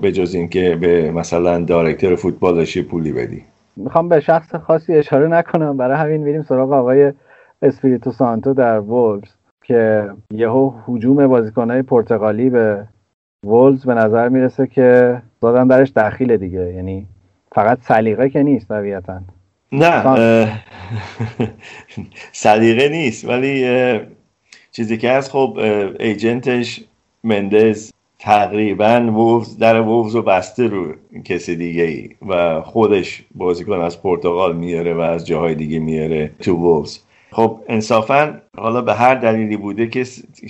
به 0.00 0.12
جز 0.14 0.34
اینکه 0.34 0.78
به 0.80 1.10
مثلا 1.10 1.58
director 1.58 2.16
فوتبالش 2.16 2.78
پولی 2.78 3.12
بدی. 3.12 3.44
می‌خوام 3.76 4.08
به 4.08 4.20
شخص 4.20 4.54
خاصی 4.54 4.94
اشاره 4.94 5.28
نکنم. 5.28 5.76
برای 5.76 5.96
همین 5.96 6.20
میریم 6.20 6.42
سراغ 6.42 6.72
آقای 6.72 7.12
اسپریتو 7.62 8.12
سانتو 8.12 8.54
در 8.54 8.78
وولز 8.78 9.28
که 9.64 10.10
یهو 10.30 10.72
هجوم 10.86 11.26
بازیکنهای 11.26 11.82
پرتغالی 11.82 12.50
به 12.50 12.86
وولز 13.44 13.84
به 13.84 13.94
نظر 13.94 14.28
می‌رسه 14.28 14.66
که 14.66 15.22
دادن 15.40 15.66
درش 15.66 15.92
دخیل 15.96 16.36
دیگه. 16.36 16.72
یعنی 16.72 17.06
فقط 17.52 17.78
سلیقه 17.82 18.30
که 18.30 18.42
نیست 18.42 18.68
طبیعتا. 18.68 19.20
نه 19.72 20.62
سلیقه 22.32 22.88
نیست 22.88 23.24
ولی 23.28 23.66
چیزی 24.72 24.98
که 24.98 25.10
هست 25.10 25.30
خب 25.30 25.58
ایجنتش 26.00 26.84
مندز 27.24 27.92
تقریبا 28.18 29.12
ووفز 29.12 29.58
در 29.58 29.80
ووفز 29.80 30.14
رو 30.14 30.22
بسته 30.22 30.66
رو 30.66 30.94
کسی 31.24 31.56
دیگه 31.56 31.82
ای 31.82 32.08
و 32.28 32.60
خودش 32.60 33.24
بازیکن 33.34 33.80
از 33.80 34.02
پرتغال 34.02 34.56
میاره 34.56 34.94
و 34.94 35.00
از 35.00 35.26
جاهای 35.26 35.54
دیگه 35.54 35.78
میاره 35.78 36.30
تو 36.40 36.56
ووفز 36.56 36.98
خب 37.32 37.60
انصافا 37.68 38.40
حالا 38.58 38.82
به 38.82 38.94
هر 38.94 39.14
دلیلی 39.14 39.56
بوده 39.56 39.86
که 39.86 40.04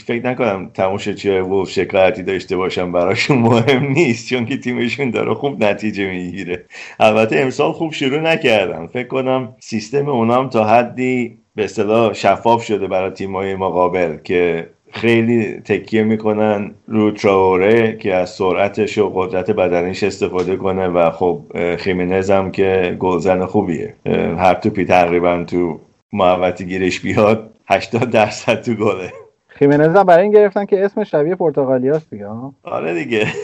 فکر 0.07 0.27
نکنم 0.27 0.71
تماشاچی 0.75 1.31
وولف 1.31 1.71
شکایتی 1.71 2.23
داشته 2.23 2.57
باشم 2.57 2.93
براشون 2.93 3.39
مهم 3.49 3.87
نیست 3.87 4.29
چون 4.29 4.47
که 4.47 4.57
تیمشون 4.57 5.11
داره 5.11 5.35
خوب 5.35 5.65
نتیجه 5.65 6.11
می‌گیره. 6.11 6.65
البته 7.01 7.41
امسال 7.41 7.73
خوب 7.73 7.93
شروع 7.93 8.21
نکردم 8.21 8.87
فکر 8.87 9.09
کنم 9.09 9.57
سیستم 9.61 10.09
اونام 10.09 10.49
تا 10.49 10.65
حدی 10.65 11.39
به 11.55 11.65
اصطلاح 11.65 12.13
شفاف 12.13 12.65
شده 12.65 12.87
برای 12.87 13.11
تیمای 13.11 13.55
مقابل 13.55 14.17
که 14.17 14.71
خیلی 14.93 15.61
تکیه 15.61 16.03
می‌کنن 16.03 16.75
رو 16.87 17.11
تراوره 17.11 17.97
که 17.97 18.15
از 18.15 18.31
سرعتش 18.31 18.99
و 18.99 19.13
قدرت 19.15 19.51
بدنش 19.51 20.03
استفاده 20.03 20.57
کنه 20.57 20.89
و 20.89 21.11
خب 21.11 21.43
خیمنز 21.77 22.31
هم 22.31 22.51
که 22.51 22.97
گلزن 22.99 23.45
خوبیه. 23.45 23.95
هر 24.39 24.55
توپی 24.55 24.85
تقریبا 24.85 25.45
تو 25.45 25.81
محوطی 26.13 26.65
گیرش 26.65 27.01
بیاد 27.01 27.51
80 27.69 28.11
درصد 28.11 28.63
تو 28.63 28.75
گله. 28.75 29.13
خیمنز 29.47 29.97
هم 29.97 30.05
برای 30.05 30.23
این 30.23 30.33
گرفتن 30.33 30.65
که 30.65 30.85
اسم 30.85 31.05
شبیه 31.05 31.35
پرتغالی 31.35 31.89
هست 31.89 32.11
دیگه 32.11 32.27
آره 32.63 32.95
دیگه. 32.95 33.27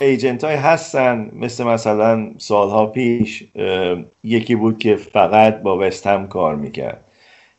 ایجنت 0.00 0.44
های 0.44 0.54
هستن 0.54 1.30
مثل 1.32 1.64
مثلا 1.64 2.30
سالها 2.38 2.86
پیش 2.86 3.44
یکی 4.24 4.54
بود 4.54 4.78
که 4.78 4.96
فقط 4.96 5.62
با 5.62 5.78
وستهم 5.78 6.28
کار 6.28 6.56
می‌کرد. 6.56 7.05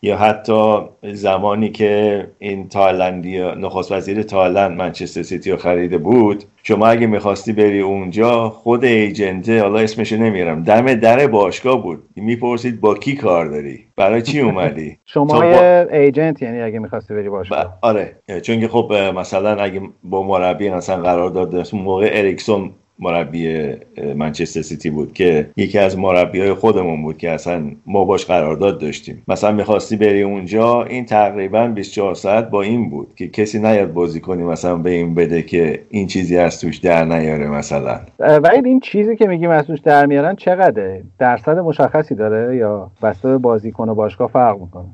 یا 0.01 0.17
حتی 0.17 0.79
زمانی 1.03 1.69
که 1.69 2.27
این 2.39 2.69
تایلندی 2.69 3.39
نخست 3.39 3.91
وزیر 3.91 4.23
تایلند 4.23 4.77
منچستر 4.77 5.21
سیتی 5.21 5.51
رو 5.51 5.57
خریده 5.57 5.97
بود 5.97 6.43
شما 6.63 6.87
اگه 6.87 7.07
می‌خواستی 7.07 7.53
بری 7.53 7.79
اونجا 7.79 8.49
خود 8.49 8.85
agent 8.85 9.49
ه 9.49 9.61
حالا 9.61 9.79
اسمشو 9.79 10.15
نمیارم 10.15 10.63
دم 10.63 10.93
در 10.93 11.27
باشگاه 11.27 11.83
بود. 11.83 12.03
می‌پرسید 12.15 12.81
با 12.81 12.95
کی 12.95 13.15
کار 13.15 13.45
داری؟ 13.45 13.85
برای 13.95 14.21
چی 14.21 14.39
اومدی؟ 14.39 14.97
شما 15.05 15.39
با... 15.39 15.87
agent 15.91 16.41
یعنی 16.41 16.61
اگه 16.61 16.79
می‌خواستی 16.79 17.13
بری 17.13 17.29
باشگاه. 17.29 17.77
آره. 17.81 18.15
چون 18.43 18.59
که 18.59 18.67
خب 18.67 18.93
مثلا 19.15 19.55
اگه 19.55 19.81
با 20.03 20.23
مربی 20.23 20.69
مثلا 20.69 21.01
قرار 21.01 21.29
داد 21.29 21.75
موقع 21.75 22.09
اریکسون 22.11 22.71
مربی 22.99 23.71
منچستر 24.15 24.61
سیتی 24.61 24.89
بود 24.89 25.13
که 25.13 25.49
یکی 25.57 25.79
از 25.79 25.97
مربی 25.97 26.41
های 26.41 26.53
خودمون 26.53 27.01
بود 27.03 27.17
که 27.17 27.31
اصلا 27.31 27.71
ما 27.85 28.05
باش 28.05 28.25
قرارداد 28.25 28.79
داشتیم. 28.79 29.23
مثلا 29.27 29.51
می‌خواستی 29.51 29.95
بری 29.95 30.21
اونجا 30.21 30.83
این 30.83 31.05
تقریبا 31.05 31.67
24 31.67 32.15
ساعت 32.15 32.49
پایین 32.49 32.89
بود 32.89 33.15
که 33.15 33.27
کسی 33.27 33.59
نیاد 33.59 33.93
بازیکنی 33.93 34.43
مثلا 34.43 34.75
به 34.75 34.89
این 34.89 35.15
بده 35.15 35.41
که 35.41 35.81
این 35.89 36.07
چیزی 36.07 36.37
از 36.37 36.61
توش 36.61 36.77
در 36.77 37.05
نیاره 37.05 37.47
مثلا. 37.47 37.99
و 38.19 38.51
این 38.65 38.79
چیزی 38.79 39.15
که 39.15 39.27
میگیم 39.27 39.49
از 39.49 39.65
توش 39.65 39.79
در 39.79 40.05
میارن 40.05 40.35
چقدره؟ 40.35 41.03
درصد 41.19 41.59
مشخصی 41.59 42.15
داره 42.15 42.55
یا 42.55 42.91
بسته 43.03 43.27
به 43.29 43.37
بازیکن 43.37 43.89
و 43.89 43.95
باشگاه 43.95 44.29
فرق 44.29 44.59
می‌کنه؟ 44.59 44.85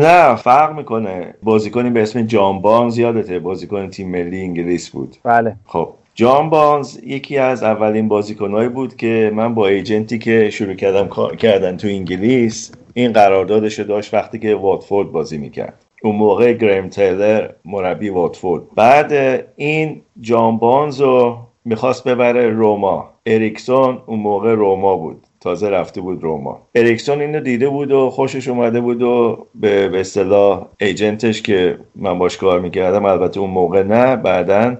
نه 0.00 0.36
فرق 0.36 0.76
می‌کنه. 0.76 1.34
بازیکنی 1.42 1.90
به 1.90 2.02
اسم 2.02 2.22
جان 2.22 2.62
بان 2.62 2.88
زیادته. 2.90 3.38
بازیکن 3.38 3.88
تیم 3.88 4.10
ملی 4.10 4.40
انگلیس 4.40 4.90
بود. 4.90 5.16
بله. 5.24 5.56
خب. 5.66 5.88
جان 6.20 6.50
بانز 6.50 6.98
یکی 7.04 7.38
از 7.38 7.62
اولین 7.62 8.08
بازیکنهایی 8.08 8.68
بود 8.68 8.96
که 8.96 9.32
من 9.34 9.54
با 9.54 9.66
ایجنتی 9.66 10.18
که 10.18 10.50
شروع 10.50 10.74
کردم 10.74 11.08
کار 11.08 11.36
کردن 11.36 11.76
تو 11.76 11.88
انگلیس 11.88 12.72
این 12.94 13.12
قراردادش 13.12 13.80
داشت 13.80 14.14
وقتی 14.14 14.38
که 14.38 14.54
واتفورد 14.54 15.12
بازی 15.12 15.38
می‌کرد. 15.38 15.74
اون 16.02 16.16
موقع 16.16 16.52
گریم 16.52 16.88
تیلر 16.88 17.48
مربی 17.64 18.08
واتفورد. 18.08 18.62
بعد 18.76 19.44
این 19.56 20.00
جان 20.20 20.56
بانز 20.56 21.00
رو 21.00 21.38
می‌خواست 21.64 22.08
ببره 22.08 22.48
روما. 22.48 23.10
اریکسون 23.26 23.98
اون 24.06 24.18
موقع 24.18 24.54
روما 24.54 24.96
بود. 24.96 25.26
تازه 25.40 25.70
رفته 25.70 26.00
بود 26.00 26.22
روما. 26.22 26.60
اریکسون 26.74 27.20
اینو 27.20 27.40
دیده 27.40 27.68
بود 27.68 27.92
و 27.92 28.10
خوشش 28.10 28.48
اومده 28.48 28.80
بود 28.80 29.02
و 29.02 29.46
به 29.54 30.00
اصطلاح 30.00 30.66
ایجنتش 30.80 31.42
که 31.42 31.78
من 31.96 32.18
باش 32.18 32.36
کار 32.36 32.60
می‌کردم 32.60 33.04
البته 33.04 33.40
اون 33.40 33.50
موقع 33.50 33.82
نه 33.82 34.16
بعدا 34.16 34.76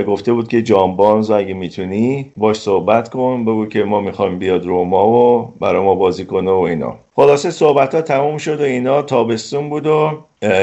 گفته 0.00 0.32
بود 0.32 0.48
که 0.48 0.62
جان 0.62 0.96
بانز 0.96 1.30
اگه 1.30 1.54
می‌تونی 1.54 2.32
باش 2.36 2.56
صحبت 2.56 3.08
کن 3.08 3.44
بگو 3.44 3.66
که 3.66 3.84
ما 3.84 4.00
می‌خوایم 4.00 4.38
بیاد 4.38 4.66
روما 4.66 5.08
و 5.08 5.52
برای 5.60 5.82
ما 5.82 5.94
بازی 5.94 6.24
کنه 6.24 6.50
و 6.50 6.54
اینا. 6.54 6.94
خلاصه 7.14 7.50
صحبت 7.50 7.94
ها 7.94 8.02
تموم 8.02 8.38
شد 8.38 8.60
و 8.60 8.64
اینا 8.64 9.02
تابستون 9.02 9.68
بود 9.68 9.86
و 9.86 10.10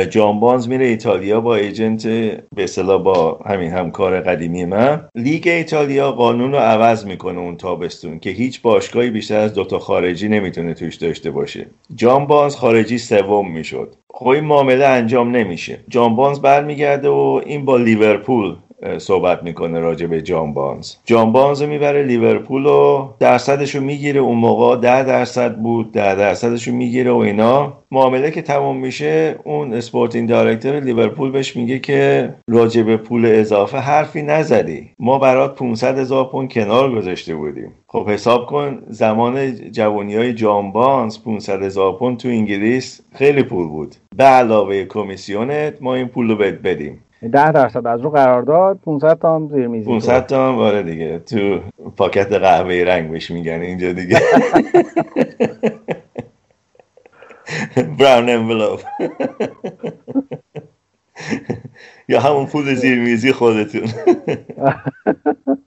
جان 0.09 0.39
بانز 0.39 0.67
میره 0.67 0.85
ایتالیا 0.85 1.41
با 1.41 1.55
ایجنت 1.55 2.07
به 2.55 2.63
اصطلاح 2.63 3.03
با 3.03 3.39
همین 3.45 3.71
همکار 3.71 4.21
قدیمی 4.21 4.65
من. 4.65 5.09
لیگ 5.15 5.47
ایتالیا 5.47 6.11
قانون 6.11 6.51
رو 6.51 6.57
عوض 6.57 7.05
می‌کنه 7.05 7.39
اون 7.39 7.57
تابستون 7.57 8.19
که 8.19 8.29
هیچ 8.29 8.61
باشگاهی 8.61 9.09
بیشتر 9.09 9.39
از 9.39 9.53
دوتا 9.53 9.79
خارجی 9.79 10.29
نمی‌تونه 10.29 10.73
توش 10.73 10.95
داشته 10.95 11.31
باشه. 11.31 11.65
جان 11.95 12.27
بارنز 12.27 12.55
خارجی 12.55 12.97
سوم 12.97 13.51
می‌شد. 13.51 13.95
خب 14.13 14.27
این 14.27 14.43
معامله 14.43 14.85
انجام 14.85 15.35
نمیشه. 15.35 15.79
جان 15.87 16.15
بارنز 16.15 16.39
برمیگرده 16.39 17.09
و 17.09 17.41
این 17.45 17.65
با 17.65 17.77
لیورپول 17.77 18.55
صحبت 18.97 19.43
می‌کنه 19.43 19.79
راجع 19.79 20.07
به 20.07 20.21
جان 20.21 20.53
بارنز. 20.53 20.95
جان 21.05 21.31
بارنز 21.31 21.61
می‌بره 21.61 22.03
لیورپول 22.03 22.65
و 22.65 23.09
درصدش 23.19 23.75
رو 23.75 23.83
می‌گیره. 23.83 24.19
اون 24.19 24.37
موقع 24.37 24.75
ده 24.75 25.03
درصد 25.03 25.55
بود 25.55 25.91
ده 25.91 26.15
درصدش 26.15 26.67
رو 26.67 26.73
می‌گیره 26.73 27.11
و 27.11 27.17
اینا. 27.17 27.73
معامله 27.91 28.31
که 28.31 28.41
تمام 28.41 28.77
میشه 28.77 29.39
اون 29.43 29.73
sporting 29.73 30.29
director 30.29 30.79
لیورپول 30.79 31.31
بهش 31.31 31.55
میگه 31.55 31.79
که 31.79 32.33
راجع 32.49 32.81
به 32.81 32.97
پول 32.97 33.25
اضافه 33.25 33.77
حرفی 33.77 34.21
نزدی. 34.21 34.89
ما 34.99 35.19
برات 35.19 35.55
500 35.55 35.97
هزار 35.99 36.25
پوند 36.25 36.51
کنار 36.51 36.95
گذاشته 36.95 37.35
بودیم. 37.35 37.71
خب 37.87 38.09
حساب 38.09 38.45
کن 38.45 38.79
زمان 38.87 39.55
جوانی 39.71 40.15
های 40.15 40.33
جان 40.33 40.71
بارنز 40.71 41.23
500 41.23 41.63
هزار 41.63 41.93
پوند 41.93 42.17
تو 42.17 42.27
انگلیس 42.27 43.01
خیلی 43.15 43.43
پول 43.43 43.67
بود. 43.67 43.95
به 44.15 44.23
علاوه 44.23 44.85
کمیسیونت 44.85 45.81
ما 45.81 45.95
این 45.95 46.07
پول 46.07 46.29
رو 46.29 46.35
بدیم. 46.35 47.03
ده 47.21 47.51
درصد 47.51 47.87
از 47.87 48.01
رو 48.01 48.09
قرارداد 48.09 48.79
500 48.85 49.19
تا 49.19 49.35
هم 49.35 49.47
زیر 49.47 49.67
میزی 49.67 49.85
500 49.85 50.25
تا 50.25 50.49
هم 50.49 50.57
آره 50.57 50.83
دیگه. 50.83 51.19
تو 51.19 51.59
پاکت 51.97 52.31
قهوه 52.33 52.83
رنگ 52.87 53.11
بهش 53.11 53.31
میگن 53.31 53.61
اینجا 53.61 53.93
دیگه. 53.93 54.19
brown 57.99 58.29
envelope 58.29 58.81
یا 62.09 62.19
همون 62.19 62.45
پول 62.45 62.73
زیر 62.73 62.99
میزی 62.99 63.31
خودتون. 63.31 63.81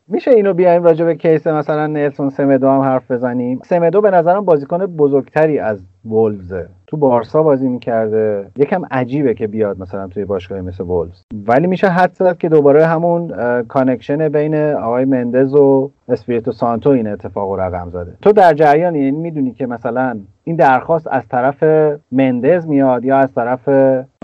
میشه 0.08 0.30
اینو 0.30 0.54
بیایم 0.54 0.82
راجع 0.82 1.04
به 1.04 1.14
case 1.14 1.46
مثلا 1.46 1.86
نلسون 1.86 2.30
سمدو 2.30 2.68
هم 2.68 2.80
حرف 2.80 3.10
بزنیم؟ 3.10 3.60
سمدو 3.64 4.00
به 4.00 4.10
نظرم 4.10 4.44
بازیکن 4.44 4.86
بزرگتری 4.86 5.58
از 5.58 5.78
وولزه 6.04 6.68
تو 6.86 6.96
بارسا 6.96 7.42
بازی 7.42 7.68
می‌کرده. 7.68 8.46
یکم 8.56 8.82
عجیبه 8.90 9.34
که 9.34 9.46
بیاد 9.46 9.78
مثلا 9.78 10.06
توی 10.08 10.24
باشگاهی 10.24 10.60
مثل 10.60 10.84
وولز 10.84 11.22
ولی 11.46 11.66
میشه 11.66 11.88
حدس 11.88 12.12
زد 12.14 12.38
که 12.38 12.48
دوباره 12.48 12.86
همون 12.86 13.32
connection 13.62 14.28
بین 14.28 14.54
آقای 14.54 15.04
مندز 15.04 15.54
و 15.54 15.90
اسپریتو 16.08 16.52
سانتو 16.52 16.90
این 16.90 17.08
اتفاق 17.08 17.52
رقم 17.52 17.90
زده. 17.90 18.12
تو 18.22 18.32
در 18.32 18.54
جریان 18.54 18.94
یعنی 18.94 19.10
می‌دونی 19.10 19.52
که 19.52 19.66
مثلا 19.66 20.18
این 20.44 20.56
درخواست 20.56 21.08
از 21.10 21.22
طرف 21.30 21.64
مندز 22.12 22.66
میاد 22.66 23.04
یا 23.04 23.18
از 23.18 23.34
طرف 23.34 23.68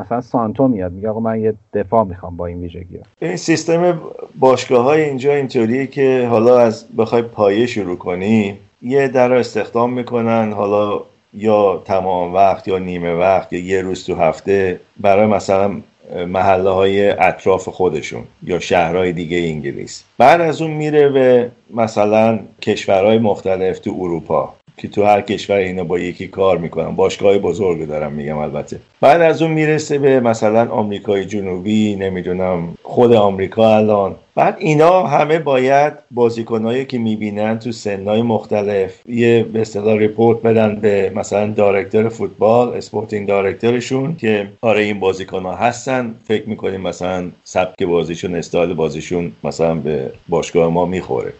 مثلا 0.01 0.21
سانتو 0.21 0.69
میاد. 0.69 0.93
میگه 0.93 1.09
آقا 1.09 1.21
من 1.21 1.41
یه 1.41 1.55
دفاع 1.75 2.05
می‌خوام 2.05 2.37
با 2.37 2.47
این 2.47 2.61
ویژگی 2.61 2.99
این 3.19 3.37
سیستم 3.37 4.01
باشگاه 4.39 4.85
های 4.85 5.03
اینجا 5.03 5.33
اینطوریه 5.33 5.87
که 5.87 6.27
حالا 6.31 6.59
از 6.59 6.87
بخوای 6.99 7.23
پایه 7.23 7.67
شروع 7.67 7.97
کنی 7.97 8.59
یه 8.83 9.09
در 9.09 9.33
استخدام 9.33 9.93
می‌کنن 9.93 10.53
حالا 10.53 11.01
یا 11.35 11.83
تمام 11.85 12.35
وقت 12.35 12.69
یا 12.69 12.79
نیمه 12.79 13.15
وقت 13.15 13.53
یا 13.53 13.61
یه 13.61 13.83
روز 13.83 14.07
تو 14.07 14.15
هفته 14.15 14.81
برای 14.97 15.27
مثلا 15.27 15.81
محله 16.27 16.71
های 16.71 17.11
اطراف 17.11 17.69
خودشون 17.69 18.25
یا 18.43 18.59
شهرهای 18.59 19.13
دیگه 19.13 19.37
انگلیس. 19.39 20.05
بعد 20.19 20.41
از 20.41 20.63
اون 20.63 20.71
میره 20.71 21.09
به 21.09 21.51
مثلا 21.71 22.39
کشورهای 22.63 23.19
مختلف 23.19 23.79
تو 23.79 23.97
اروپا. 24.01 24.58
که 24.79 24.89
تو 24.89 25.05
هر 25.05 25.21
کشور 25.21 25.57
اینا 25.57 25.85
با 25.85 25.99
یکی 25.99 26.29
کار 26.29 26.59
می‌کنن. 26.59 26.97
باشگاه 26.97 27.39
بزرگ 27.39 27.87
دارم 27.89 28.13
میگم 28.13 28.37
البته. 28.39 28.81
بعد 29.01 29.21
از 29.21 29.43
اون 29.43 29.51
می‌رسه 29.51 29.99
به 29.99 30.21
مثلا 30.21 30.71
آمریکای 30.71 31.25
جنوبی 31.25 31.97
نمی‌دونم 31.97 32.75
خود 32.83 33.13
آمریکا 33.13 33.77
الان. 33.77 34.15
بعد 34.35 34.57
اینا 34.59 35.07
همه 35.07 35.39
باید 35.39 35.93
بازیکنهایی 36.11 36.85
که 36.85 36.99
می‌بینن 36.99 37.59
تو 37.59 37.73
سنهای 37.73 38.23
مختلف 38.23 38.95
یه 39.09 39.43
به 39.53 39.61
اصطلاح 39.61 39.99
report 39.99 40.43
بدن 40.43 40.75
به 40.75 41.13
مثلا 41.15 41.47
director 41.47 42.09
فوتبال 42.09 42.69
sporting 42.69 43.29
director 43.29 43.87
شون 43.87 44.17
که 44.17 44.49
آره 44.63 44.81
این 44.83 45.01
بازیکن 45.01 45.43
ها 45.43 45.55
هستن. 45.55 46.15
فکر 46.25 46.49
می‌کنیم 46.49 46.81
مثلا 46.81 47.31
سبک 47.45 47.83
بازیشون 47.83 48.35
استایل 48.35 48.75
بازیشون 48.75 49.33
مثلا 49.45 49.75
به 49.75 50.13
باشگاه 50.29 50.73
ما 50.73 50.87
می‌خوره. 50.87 51.33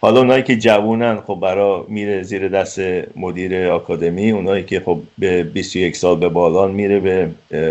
حالا 0.00 0.20
اونایی 0.20 0.42
که 0.42 0.56
جوونن 0.56 1.16
خب 1.26 1.38
برا 1.42 1.86
میره 1.88 2.22
زیر 2.22 2.48
دست 2.48 2.80
مدیر 3.16 3.68
آکادمی 3.68 4.30
اونایی 4.30 4.64
که 4.64 4.80
خب 4.80 4.98
به 5.18 5.42
21 5.42 5.96
سال 5.96 6.16
به 6.16 6.28
بالان 6.28 6.70
میره 6.70 7.00
به 7.00 7.28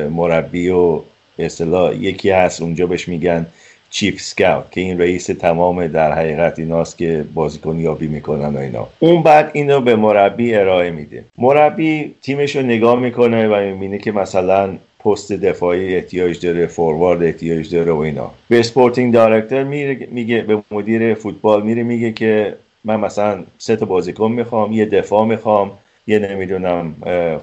مربی 0.09 0.69
و 0.69 1.01
به 1.37 1.45
اصطلاح 1.45 1.95
یکی 1.95 2.29
هست 2.29 2.61
اونجا 2.61 2.87
بهش 2.87 3.07
میگن 3.07 3.45
chief 3.89 4.21
scout 4.21 4.71
که 4.71 4.81
این 4.81 5.01
رئیس 5.01 5.25
تمام 5.25 5.87
در 5.87 6.11
حقیقت 6.11 6.59
ایناست 6.59 6.97
که 6.97 7.25
بازیکن 7.33 7.79
یابی 7.79 8.07
می‌کنن 8.07 8.55
و 8.55 8.59
اینا. 8.59 8.87
اون 8.99 9.23
بعد 9.23 9.51
اینو 9.53 9.81
به 9.81 9.95
مربی 9.95 10.55
ارائه 10.55 10.91
میده. 10.91 11.23
مربی 11.37 12.15
تیمش 12.21 12.55
رو 12.55 12.61
نگاه 12.61 12.99
می‌کنه 12.99 13.47
و 13.47 13.55
می‌بینه 13.55 13.97
که 13.97 14.11
مثلا 14.11 14.69
پست 15.05 15.33
دفاعی 15.33 15.95
احتیاج 15.95 16.45
داره 16.45 16.67
فوروارد 16.67 17.23
احتیاج 17.23 17.75
داره 17.75 17.91
و 17.91 17.97
اینا. 17.97 18.31
به 18.49 18.59
sporting 18.59 19.13
director 19.13 19.63
میگه 20.11 20.41
به 20.41 20.61
مدیر 20.71 21.13
فوتبال 21.13 21.63
میره 21.63 21.83
میگه 21.83 22.11
که 22.11 22.55
من 22.83 22.99
مثلا 22.99 23.43
سه 23.57 23.75
تا 23.75 23.85
بازیکن 23.85 24.31
می‌خوام 24.31 24.71
یه 24.71 24.85
دفاع 24.85 25.25
می‌خوام 25.25 25.71
یه 26.07 26.19
نمی‌دونم 26.19 26.95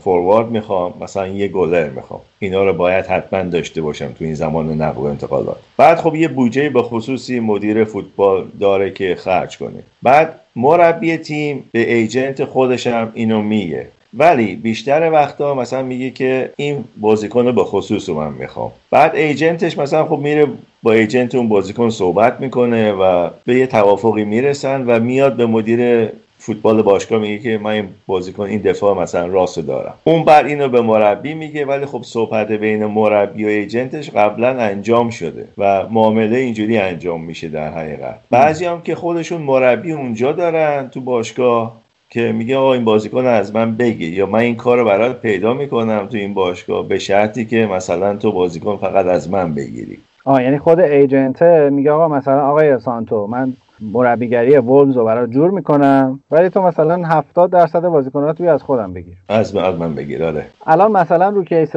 فوروارد 0.04 0.50
می‌خوام 0.50 0.94
مثلا 1.00 1.28
یه 1.28 1.48
گلر 1.48 1.88
می‌خوام. 1.88 2.20
اینا 2.38 2.64
رو 2.64 2.72
باید 2.72 3.06
حتما 3.06 3.42
داشته 3.42 3.82
باشم 3.82 4.12
تو 4.18 4.24
این 4.24 4.34
زمان 4.34 4.82
نقل 4.82 5.00
و 5.00 5.04
انتقالات. 5.04 5.56
بعد 5.76 5.98
خب 5.98 6.14
یه 6.14 6.28
بودجه 6.28 6.68
به 6.68 6.82
خصوصی 6.82 7.40
مدیر 7.40 7.84
فوتبال 7.84 8.46
داره 8.60 8.90
که 8.90 9.14
خرج 9.14 9.58
کنه. 9.58 9.82
بعد 10.02 10.40
مربی 10.56 11.16
تیم 11.16 11.64
به 11.72 11.94
ایجنت 11.94 12.44
خودشم 12.44 13.12
اینو 13.14 13.42
میگه. 13.42 13.86
ولی 14.14 14.56
بیشتر 14.56 15.10
وقتا 15.10 15.54
مثلا 15.54 15.82
میگه 15.82 16.10
که 16.10 16.50
این 16.56 16.84
بازیکن 16.96 17.46
رو 17.46 17.52
به 17.52 17.64
خصوص 17.64 18.08
رو 18.08 18.14
من 18.14 18.32
می‌خوام. 18.32 18.70
بعد 18.90 19.14
ایجنتش 19.14 19.78
مثلا 19.78 20.04
خب 20.04 20.18
میره 20.18 20.46
با 20.82 20.92
ایجنت 20.92 21.34
اون 21.34 21.48
بازیکن 21.48 21.90
صحبت 21.90 22.40
می‌کنه 22.40 22.92
و 22.92 23.30
به 23.44 23.54
یه 23.54 23.66
توافقی 23.66 24.24
می‌رسن 24.24 24.86
و 24.86 25.00
میاد 25.00 25.36
به 25.36 25.46
مدیر 25.46 26.08
فوتبال 26.38 26.82
باشگاه 26.82 27.20
میگه 27.20 27.38
که 27.38 27.58
من 27.58 27.70
این 27.70 27.88
بازیکن 28.06 28.42
این 28.42 28.60
دفاع 28.60 29.02
مثلا 29.02 29.26
راست 29.26 29.58
دارم. 29.58 29.94
اون 30.04 30.24
بر 30.24 30.44
اینو 30.44 30.68
به 30.68 30.80
مربی 30.80 31.34
میگه 31.34 31.64
ولی 31.64 31.86
خب 31.86 32.02
صحبت 32.04 32.52
بین 32.52 32.86
مربی 32.86 33.44
و 33.44 33.48
ایجنتش 33.48 34.10
قبلا 34.10 34.48
انجام 34.48 35.10
شده 35.10 35.48
و 35.58 35.88
معامله 35.90 36.36
اینجوری 36.36 36.78
انجام 36.78 37.24
میشه 37.24 37.48
در 37.48 37.70
حقیقت. 37.70 38.18
بعضی 38.30 38.64
هم 38.64 38.82
که 38.82 38.94
خودشون 38.94 39.42
مربی 39.42 39.92
اونجا 39.92 40.32
دارن 40.32 40.88
تو 40.88 41.00
باشگاه 41.00 41.81
که 42.12 42.32
میگه 42.32 42.56
آقا 42.56 42.72
این 42.72 42.84
بازیکن 42.84 43.26
از 43.26 43.54
من 43.54 43.76
بگیر. 43.76 44.14
یا 44.14 44.26
من 44.26 44.38
این 44.38 44.56
کار 44.56 44.78
رو 44.78 44.84
برات 44.84 45.20
پیدا 45.20 45.54
می‌کنم 45.54 46.06
تو 46.10 46.16
این 46.16 46.34
باشگاه 46.34 46.88
به 46.88 46.98
شرطی 46.98 47.44
که 47.44 47.66
مثلا 47.66 48.16
تو 48.16 48.32
بازیکن 48.32 48.76
فقط 48.76 49.06
از 49.06 49.30
من 49.30 49.54
بگیری. 49.54 49.98
آه 50.24 50.42
یعنی 50.42 50.58
خود 50.58 50.80
ایجنت 50.80 51.42
میگه 51.42 51.90
آقا 51.90 52.08
مثلا 52.08 52.48
آقای 52.48 52.78
سانتو 52.78 53.26
من 53.26 53.52
مربیگری 53.92 54.56
وولز 54.56 54.96
رو 54.96 55.04
برای 55.04 55.26
جور 55.26 55.50
می‌کنم 55.50 56.20
ولی 56.30 56.48
تو 56.48 56.62
مثلا 56.62 57.02
70 57.06 57.50
درصد 57.50 57.82
بازیکنات 57.82 58.38
توی 58.38 58.48
از 58.48 58.62
خودم 58.62 58.92
بگیر. 58.92 59.14
از 59.28 59.54
من 59.54 59.94
بگیر 59.94 60.24
آره. 60.24 60.46
الان 60.66 60.92
مثلا 60.92 61.28
رو 61.28 61.44
کیس 61.44 61.76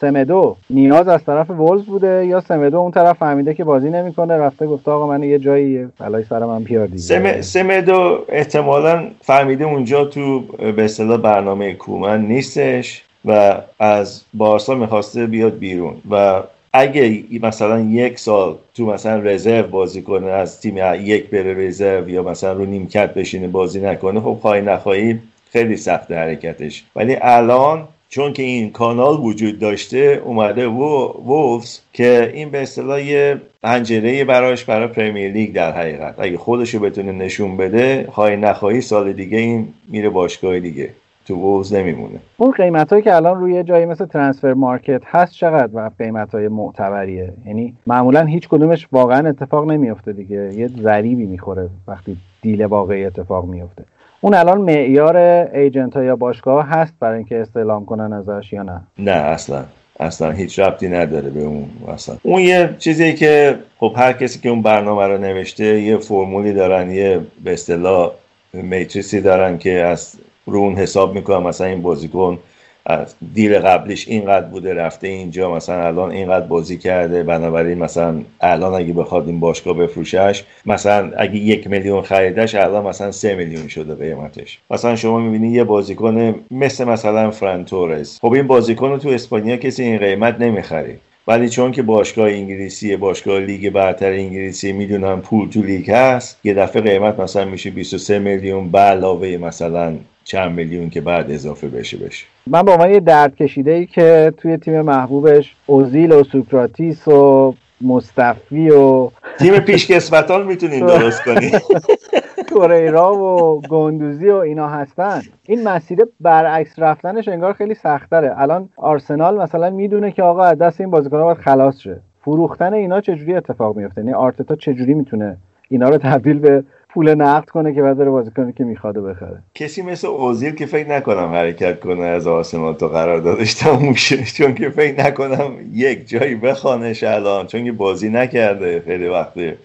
سمدو 0.00 0.56
نیاز 0.70 1.08
از 1.08 1.24
طرف 1.24 1.50
وولز 1.50 1.84
بوده 1.84 2.26
یا 2.26 2.40
سمدو 2.40 2.78
اون 2.78 2.90
طرف 2.90 3.16
فهمیده 3.18 3.54
که 3.54 3.64
بازی 3.64 3.90
نمی‌کنه؟ 3.90 4.34
رفته 4.34 4.66
گفته 4.66 4.90
آقا 4.90 5.06
من 5.06 5.22
یه 5.22 5.38
جایی 5.38 5.88
بلای 5.98 6.24
سر 6.24 6.44
من 6.44 6.64
پیار 6.64 6.86
دیگه. 6.86 6.98
سم... 6.98 7.40
سمدو 7.40 8.24
احتمالا 8.28 9.06
فهمیده 9.22 9.64
اونجا 9.64 10.04
تو 10.04 10.40
به 10.76 10.84
اصطلاح 10.84 11.16
برنامه 11.16 11.74
کومن 11.74 12.26
نیستش 12.26 13.02
و 13.24 13.56
از 13.78 14.22
بارسا 14.34 14.74
می‌خواسته 14.74 15.26
بیاد 15.26 15.58
بیرون 15.58 15.94
و 16.10 16.42
اگه 16.72 17.24
مثلا 17.42 17.80
یک 17.80 18.18
سال 18.18 18.56
تو 18.74 18.86
مثلا 18.86 19.18
رزرو 19.18 19.68
بازی 19.68 20.02
کنه 20.02 20.26
از 20.26 20.60
تیم 20.60 20.76
یک 21.00 21.30
بره 21.30 21.66
رزرو 21.66 22.08
یا 22.08 22.22
مثلا 22.22 22.52
رو 22.52 22.64
نیمکت 22.66 23.14
بشینه 23.14 23.48
بازی 23.48 23.80
نکنه 23.80 24.20
خب 24.20 24.38
خواهی 24.42 24.62
نخواهی 24.62 25.20
خیلی 25.52 25.76
سخت 25.76 26.12
حرکتش. 26.12 26.84
ولی 26.96 27.16
الان 27.20 27.88
چون 28.08 28.32
که 28.32 28.42
این 28.42 28.72
کانال 28.72 29.20
وجود 29.20 29.58
داشته 29.58 30.22
اومده 30.24 30.66
وولفز 30.68 31.80
که 31.92 32.32
این 32.34 32.50
به 32.50 32.62
اصطلاح 32.62 33.02
یه 33.02 33.40
پنجره 33.62 34.24
براش 34.24 34.64
برای 34.64 34.86
پرمیر 34.86 35.32
لیگ 35.32 35.52
در 35.52 35.72
حقیقت. 35.72 36.14
اگه 36.18 36.38
خودشو 36.38 36.80
بتونه 36.80 37.12
نشون 37.12 37.56
بده 37.56 38.08
خواهی 38.12 38.36
نخواهی 38.36 38.80
سال 38.80 39.12
دیگه 39.12 39.38
این 39.38 39.68
میره 39.88 40.08
باشگاه 40.08 40.60
دیگه. 40.60 40.90
تو 41.26 41.34
وولز 41.34 41.74
نمیمونه. 41.74 42.20
اون 42.36 42.50
قیمت 42.50 42.90
هایی 42.90 43.02
که 43.04 43.14
الان 43.14 43.40
روی 43.40 43.62
جایی 43.62 43.86
مثل 43.86 44.06
ترانسفر 44.06 44.54
مارکت 44.54 45.02
هست 45.06 45.32
چقدر 45.32 45.70
و 45.74 45.90
قیمت 45.98 46.34
های 46.34 46.48
معتبریه؟ 46.48 47.32
یعنی 47.46 47.74
معمولا 47.86 48.24
هیچ 48.24 48.48
کدومش 48.48 48.88
واقعا 48.92 49.28
اتفاق 49.28 49.70
نمیفته 49.70 50.12
دیگه. 50.12 50.54
یه 50.54 50.68
ضریبی 50.68 51.26
می‌خوره 51.26 51.68
وقتی 51.88 52.16
دیل 52.42 52.64
واقعی 52.64 53.04
اتفاق 53.04 53.44
میفته 53.44 53.84
اون 54.26 54.34
الان 54.34 54.60
معیار 54.60 55.16
ایجنت 55.54 55.96
ها 55.96 56.04
یا 56.04 56.16
باشگاه 56.16 56.68
هست 56.68 56.94
برای 57.00 57.16
اینکه 57.16 57.40
استعلام 57.40 57.84
کنن 57.84 58.12
ازش 58.12 58.52
یا 58.52 58.62
نه؟ 58.62 58.80
نه 58.98 59.12
اصلا. 59.12 59.64
اصلا 60.00 60.30
هیچ 60.30 60.58
ربطی 60.58 60.88
نداره 60.88 61.30
به 61.30 61.42
اون 61.42 61.70
اصلا. 61.88 62.16
اون 62.22 62.42
یه 62.42 62.74
چیزی 62.78 63.14
که 63.14 63.58
خب 63.78 63.94
هر 63.96 64.12
کسی 64.12 64.38
که 64.38 64.48
اون 64.48 64.62
برنامه 64.62 65.06
رو 65.06 65.18
نوشته 65.18 65.80
یه 65.80 65.98
فرمولی 65.98 66.52
دارن 66.52 66.90
یه 66.90 67.20
به 67.44 67.52
اصطلاح 67.52 68.10
میتریسی 68.52 69.20
دارن 69.20 69.58
که 69.58 69.72
از 69.72 70.14
رو 70.46 70.58
اون 70.58 70.74
حساب 70.74 71.14
می‌کنم 71.14 71.42
مثلا 71.42 71.66
این 71.66 71.82
بازیکن 71.82 72.38
از 72.86 73.14
دیل 73.34 73.58
قبلیش 73.58 74.08
اینقدر 74.08 74.46
بوده 74.46 74.74
رفته 74.74 75.08
اینجا 75.08 75.54
مثلا 75.54 75.86
الان 75.86 76.10
اینقدر 76.10 76.46
بازی 76.46 76.78
کرده 76.78 77.22
بنابراین 77.22 77.78
مثلا 77.78 78.20
الان 78.40 78.74
اگه 78.74 78.92
بخواد 78.92 79.26
این 79.26 79.40
باشگاه 79.40 79.76
بفروشش 79.76 80.44
مثلا 80.66 81.10
اگه 81.16 81.36
یک 81.36 81.66
میلیون 81.66 82.02
خریدش 82.02 82.54
الان 82.54 82.86
مثلا 82.86 83.10
سه 83.10 83.34
میلیون 83.34 83.68
شده 83.68 83.94
قیمتش. 83.94 84.58
مثلا 84.70 84.96
شما 84.96 85.18
می‌بینی 85.18 85.52
یه 85.52 85.64
بازیکن 85.64 86.34
مثل 86.50 86.84
مثلا 86.84 87.30
فرانتورز 87.30 88.18
خب 88.20 88.32
این 88.32 88.46
بازیکن 88.46 88.88
رو 88.88 88.98
تو 88.98 89.08
اسپانیا 89.08 89.56
کسی 89.56 89.82
این 89.82 89.98
قیمت 89.98 90.40
نمی‌خری 90.40 90.96
ولی 91.28 91.48
چون 91.48 91.72
که 91.72 91.82
باشگاه 91.82 92.28
انگلیسی 92.28 92.96
باشگاه 92.96 93.40
لیگ 93.40 93.70
برتر 93.70 94.12
انگلیسی 94.12 94.72
می‌دونن 94.72 95.20
پول 95.20 95.48
تو 95.48 95.62
لیگ 95.62 95.90
هست 95.90 96.40
یه 96.44 96.54
دفعه 96.54 96.82
قیمت 96.82 97.20
مثلا 97.20 97.44
میشه 97.44 97.70
23 97.70 98.18
میلیون 98.18 98.68
به 98.70 98.78
علاوه 98.78 99.36
مثلا 99.36 99.96
چند 100.26 100.52
میلیون 100.52 100.90
که 100.90 101.00
بعد 101.00 101.30
اضافه 101.30 101.68
بشه 101.68 101.96
بشه. 101.96 102.26
من 102.46 102.62
با 102.62 102.72
عنوان 102.72 102.90
یه 102.90 103.00
درد 103.00 103.36
کشیده 103.36 103.70
ای 103.70 103.86
که 103.86 104.32
توی 104.36 104.56
تیم 104.56 104.80
محبوبش 104.80 105.54
اوزیل 105.66 106.12
و 106.12 106.24
سوکراتیس 106.24 107.08
و 107.08 107.54
مصطفی 107.80 108.70
و 108.70 109.10
تیم 109.38 109.58
پیشکسوتان 109.58 110.46
می‌تونین 110.46 110.86
درست 110.86 111.24
کنی 111.24 111.52
کوریرا 112.52 113.14
و 113.14 113.60
گندوزی 113.60 114.28
و 114.28 114.34
اینا 114.36 114.68
هستن. 114.68 115.22
این 115.42 115.68
مسیر 115.68 115.98
برعکس 116.20 116.78
رفتنش 116.78 117.28
انگار 117.28 117.52
خیلی 117.52 117.74
سختره 117.74 118.34
الان 118.36 118.68
آرسنال 118.76 119.36
مثلا 119.42 119.70
می‌دونه 119.70 120.12
که 120.12 120.22
آقا 120.22 120.44
از 120.44 120.58
دست 120.58 120.80
این 120.80 120.90
بازیکن‌ها 120.90 121.24
باید 121.24 121.38
خلاص 121.38 121.78
شه. 121.80 122.00
فروختن 122.20 122.74
اینا 122.74 123.00
چجوری 123.00 123.34
اتفاق 123.34 123.76
میفته 123.76 124.00
یعنی 124.00 124.12
آرتتا 124.12 124.56
چجوری 124.56 124.94
می‌تونه 124.94 125.36
اینا 125.68 125.88
رو 125.88 125.98
تبدیل 125.98 126.38
به 126.38 126.64
پول 126.96 127.14
نقد 127.14 127.48
کنه 127.48 127.74
که 127.74 127.82
بعد 127.82 128.04
بازی 128.04 128.30
کنه 128.30 128.52
که 128.52 128.64
می‌خواد 128.64 128.98
بخره. 128.98 129.42
کسی 129.54 129.82
مثل 129.82 130.06
اوزیل 130.06 130.54
که 130.54 130.66
فکر 130.66 130.88
نکنم 130.88 131.32
حرکت 131.32 131.80
کنه 131.80 132.02
از 132.02 132.26
آرسنال 132.26 132.74
تا 132.74 132.88
قرار 132.88 133.18
دادش 133.20 133.54
تموم 133.54 133.94
شه. 133.94 134.24
چون 134.36 134.54
که 134.54 134.70
فکر 134.70 135.06
نکنم 135.06 135.52
یک 135.72 136.08
جایی 136.08 136.34
بخوانش 136.34 137.02
الان. 137.02 137.46
چون 137.46 137.64
که 137.64 137.72
بازی 137.72 138.08
نکرده 138.08 138.82
خیلی 138.86 139.08
وقته 139.08 139.56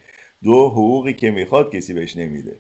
دو 0.44 0.70
حقوقی 0.70 1.14
که 1.14 1.32
می‌خواد 1.32 1.76
کسی 1.76 1.94
بهش 1.94 2.18
نمیده. 2.18 2.56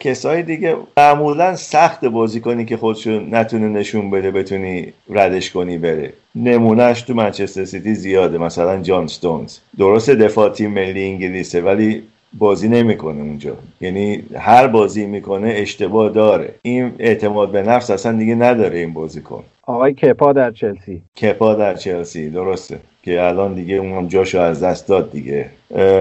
کسای 0.00 0.42
دیگه 0.42 0.76
معمولا 0.96 1.56
سخت 1.56 2.04
بازی 2.04 2.40
کنی 2.40 2.64
که 2.64 2.76
خودشو 2.76 3.10
نتونه 3.10 3.68
نشون 3.68 4.10
بده 4.10 4.30
بتونی 4.30 4.92
ردش 5.10 5.50
کنی 5.50 5.78
بره. 5.78 6.12
نمونهش 6.34 7.02
تو 7.02 7.14
منچستر 7.14 7.64
سیتی 7.64 7.94
زیاده 7.94 8.38
مثلا 8.38 8.82
جان 8.82 9.06
ستونز. 9.06 9.58
درست 9.78 10.10
دفاع 10.10 10.48
تیم 10.48 10.70
ملی 10.70 11.04
انگلیسه 11.04 11.60
ولی 11.60 12.02
بازی 12.38 12.68
نمی‌کنه 12.68 13.20
اونجا. 13.20 13.56
یعنی 13.80 14.22
هر 14.38 14.66
بازی 14.66 15.06
می‌کنه 15.06 15.52
اشتباه 15.56 16.08
داره. 16.08 16.54
این 16.62 16.92
اعتماد 16.98 17.50
به 17.50 17.62
نفس 17.62 17.90
اصلا 17.90 18.12
دیگه 18.12 18.34
نداره 18.34 18.78
این 18.78 18.92
بازیکن. 18.92 19.44
آقای 19.66 19.94
کپا 19.94 20.32
در 20.32 20.50
چلسی. 20.50 21.02
کپا 21.22 21.54
در 21.54 21.74
چلسی 21.74 22.30
درسته. 22.30 22.78
که 23.02 23.22
الان 23.22 23.54
دیگه 23.54 23.74
اون 23.74 24.08
جاشو 24.08 24.40
از 24.40 24.62
دست 24.62 24.88
داد 24.88 25.12
دیگه. 25.12 25.46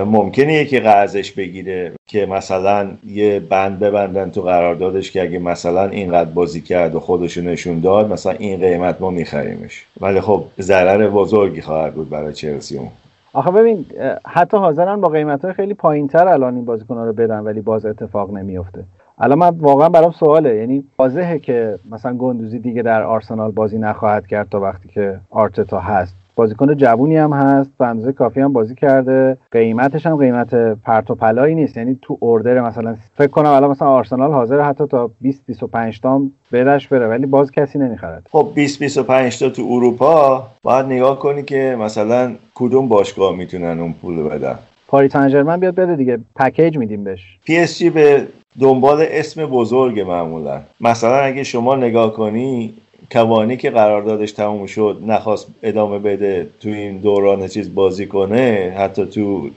ممکنه 0.05 0.53
یکی 0.53 0.79
قرضش 0.79 1.31
بگیره 1.31 1.91
که 2.07 2.25
مثلا 2.25 2.87
یه 3.07 3.39
بند 3.39 3.79
ببندن 3.79 4.31
تو 4.31 4.41
قراردادش 4.41 5.11
که 5.11 5.21
اگه 5.21 5.39
مثلا 5.39 5.89
اینقدر 5.89 6.29
بازی 6.29 6.61
کرد 6.61 6.95
و 6.95 6.99
خودشو 6.99 7.41
نشون 7.41 7.79
داد 7.79 8.13
مثلا 8.13 8.31
این 8.31 8.59
قیمت 8.59 9.01
ما 9.01 9.09
میخریمش. 9.09 9.85
ولی 10.01 10.21
خب 10.21 10.43
ضرر 10.59 11.09
بزرگی 11.09 11.61
خواهد 11.61 11.93
بود 11.93 12.09
برای 12.09 12.33
چلسی 12.33 12.77
اون. 12.77 12.89
آخه 13.33 13.51
ببین 13.51 13.85
حتی 14.25 14.57
حاضرن 14.57 15.01
با 15.01 15.09
قیمت 15.09 15.45
های 15.45 15.53
خیلی 15.53 15.73
پایین 15.73 16.07
تر 16.07 16.27
الان 16.27 16.55
این 16.55 16.65
بازیکن 16.65 16.97
رو 16.97 17.13
بدن 17.13 17.39
ولی 17.39 17.61
باز 17.61 17.85
اتفاق 17.85 18.33
نمیفته 18.33 18.83
الان 19.19 19.39
من 19.39 19.49
واقعا 19.49 19.89
برام 19.89 20.11
سواله. 20.11 20.55
یعنی 20.55 20.83
واضحه 20.99 21.39
که 21.39 21.79
مثلا 21.91 22.17
گندوزی 22.17 22.59
دیگه 22.59 22.81
در 22.81 23.03
آرسنال 23.03 23.51
بازی 23.51 23.77
نخواهد 23.77 24.27
کرد 24.27 24.49
تا 24.49 24.59
وقتی 24.59 24.89
که 24.89 25.19
آرتتا 25.29 25.79
هست. 25.79 26.15
بازیکن 26.35 26.75
جوونی 26.75 27.17
هم 27.17 27.33
هست 27.33 27.69
به 27.77 27.87
اندازه 27.87 28.11
کافی 28.11 28.41
هم 28.41 28.53
بازی 28.53 28.75
کرده. 28.75 29.37
قیمتش 29.51 30.05
هم 30.05 30.15
قیمت 30.15 30.55
پرت 30.55 31.11
و 31.11 31.15
پلایی 31.15 31.55
نیست. 31.55 31.77
یعنی 31.77 31.99
تو 32.01 32.17
اوردر 32.19 32.61
مثلا 32.61 32.95
فکر 33.17 33.27
کنم 33.27 33.49
الان 33.49 33.71
مثلا 33.71 33.87
آرسنال 33.87 34.31
حاضر 34.31 34.61
حتی 34.61 34.87
تا 34.87 35.11
20 35.21 35.45
25 35.45 36.01
تا 36.01 36.21
بدش 36.51 36.87
بره 36.87 37.07
ولی 37.07 37.25
باز 37.25 37.51
کسی 37.51 37.79
نمی‌خرد. 37.79 38.27
خب 38.31 38.51
20 38.55 38.79
25 38.79 39.39
تا 39.39 39.49
تو 39.49 39.67
اروپا. 39.69 40.47
باید 40.63 40.85
نگاه 40.85 41.19
کنی 41.19 41.43
که 41.43 41.77
مثلا 41.79 42.31
کدوم 42.55 42.87
باشگاه 42.87 43.35
می‌تونن 43.35 43.79
اون 43.79 43.93
پول 44.01 44.23
بدن؟ 44.23 44.59
پاری 44.87 45.09
سن 45.09 45.57
بیاد 45.59 45.75
بده 45.75 45.95
دیگه. 45.95 46.19
پکیج 46.35 46.77
میدیم 46.77 47.03
بهش. 47.03 47.37
PSG 47.45 47.89
به 47.89 48.27
دنبال 48.59 49.05
اسم 49.09 49.45
بزرگ 49.45 49.99
معمولا. 49.99 50.61
مثلا 50.81 51.15
اگه 51.15 51.43
شما 51.43 51.75
نگاه 51.75 52.13
کنی 52.13 52.73
کاوانی 53.13 53.57
که 53.57 53.69
قراردادش 53.69 54.31
تموم 54.31 54.65
شد 54.65 55.01
نخواست 55.07 55.47
ادامه 55.63 55.99
بده 55.99 56.49
تو 56.61 56.69
این 56.69 56.97
دوران 56.97 57.47
چیز 57.47 57.75
بازی 57.75 58.07
کنه 58.07 58.75
حتی 58.77 59.05
تو 59.05 59.49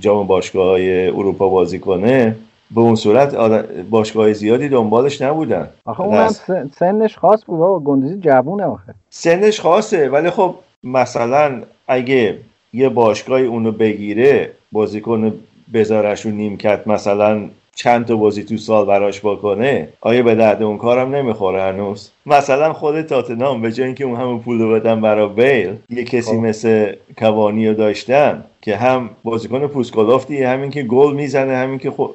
جام 0.00 0.26
باشگاه 0.26 0.68
های 0.68 1.08
اروپا 1.08 1.48
بازی 1.48 1.78
کنه 1.78 2.36
به 2.70 2.80
اون 2.80 2.94
صورت 2.94 3.34
باشگاه 3.90 4.32
زیادی 4.32 4.68
دنبالش 4.68 5.22
نبودن. 5.22 5.68
آخه 5.84 6.00
اون 6.00 6.28
سنش 6.78 7.18
خاص 7.18 7.44
بود 7.46 7.60
و 7.60 7.80
گندوزی 7.80 8.18
جوونه 8.20 8.64
آخه. 8.64 8.94
سنش 9.10 9.60
خاصه 9.60 10.08
ولی 10.08 10.30
خب 10.30 10.54
مثلا 10.84 11.62
اگه 11.88 12.38
یه 12.72 12.88
باشگاهی 12.88 13.46
اونو 13.46 13.72
بگیره 13.72 14.50
بازیکن 14.72 15.32
بذارش 15.74 16.20
رو 16.20 16.30
نیمکت 16.30 16.86
مثلا 16.86 17.48
چند 17.76 18.06
تا 18.06 18.16
بازی 18.16 18.44
تو 18.44 18.56
سال 18.56 18.86
براش 18.86 19.20
بکنه 19.20 19.88
آیا 20.00 20.22
به 20.22 20.34
درد 20.34 20.62
اون 20.62 20.78
کارم 20.78 21.14
نمی‌خوره 21.14 21.62
هنوز؟ 21.62 22.10
مثلا 22.26 22.72
خود 22.72 23.02
تاتنام 23.02 23.62
به 23.62 23.72
جای 23.72 23.86
اینکه 23.86 24.04
اون 24.04 24.16
همه 24.16 24.38
پول 24.38 24.58
رو 24.58 24.72
بدن 24.72 25.00
برای 25.00 25.28
بیل 25.28 25.74
یه 25.90 26.04
کسی 26.04 26.30
خب. 26.30 26.34
مثل 26.34 26.92
کوانی 27.18 27.68
رو 27.68 27.74
داشتن 27.74 28.44
که 28.62 28.76
هم 28.76 29.10
بازیکن 29.24 29.66
پوسکالافتی 29.66 30.42
همین 30.42 30.70
که 30.70 30.82
گل 30.82 31.14
می‌زنه 31.14 31.56
همین 31.56 31.78
که 31.78 31.90
خب 31.90 32.10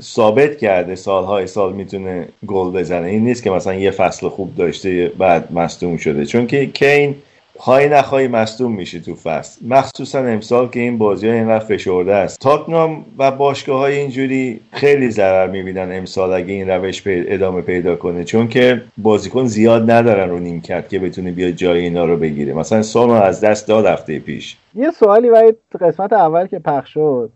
ثابت 0.00 0.58
کرده 0.58 0.94
سالهای 0.94 1.46
سال 1.46 1.72
می‌تونه 1.72 2.28
گل 2.46 2.70
بزنه. 2.70 3.08
این 3.08 3.24
نیست 3.24 3.42
که 3.42 3.50
مثلا 3.50 3.74
یه 3.74 3.90
فصل 3.90 4.28
خوب 4.28 4.56
داشته 4.56 5.12
بعد 5.18 5.52
مصدوم 5.52 5.96
شده. 5.96 6.26
چون 6.26 6.46
که 6.46 6.66
کین 6.66 7.14
خواهی 7.58 7.88
نخواهی 7.88 8.28
مصدوم 8.28 8.72
میشه 8.72 9.00
تو 9.00 9.14
فصل. 9.14 9.66
مخصوصا 9.66 10.18
امسال 10.18 10.68
که 10.68 10.80
این 10.80 10.98
بازی 10.98 11.28
ها 11.28 11.34
اینقدر 11.34 11.64
فشرده 11.64 12.14
است. 12.14 12.40
تاتنام 12.40 13.04
و 13.18 13.30
باشگاه 13.30 13.78
های 13.78 13.98
اینجوری 13.98 14.60
خیلی 14.72 15.10
ضرر 15.10 15.50
می‌بینن 15.50 15.88
امسال 15.92 16.32
اگه 16.32 16.52
این 16.52 16.68
روش 16.68 17.02
ادامه 17.06 17.60
پیدا 17.60 17.96
کنه. 17.96 18.24
چون 18.24 18.48
که 18.48 18.82
بازیکن 18.98 19.46
زیاد 19.46 19.90
ندارن 19.90 20.30
رو 20.30 20.38
نیمکت 20.38 20.88
که 20.88 20.98
بتونه 20.98 21.30
بیاد 21.30 21.50
جای 21.50 21.80
اینا 21.80 22.04
رو 22.04 22.16
بگیره 22.16 22.54
مثلا 22.54 22.82
سانو 22.82 23.12
از 23.12 23.40
دست 23.40 23.68
داد 23.68 23.86
هفته 23.86 24.18
پیش. 24.18 24.56
یه 24.74 24.90
سوالی 24.90 25.28
ولی 25.28 25.52
قسمت 25.80 26.12
اول 26.12 26.46
که 26.46 26.58
پخش 26.58 26.92
شد. 26.94 27.30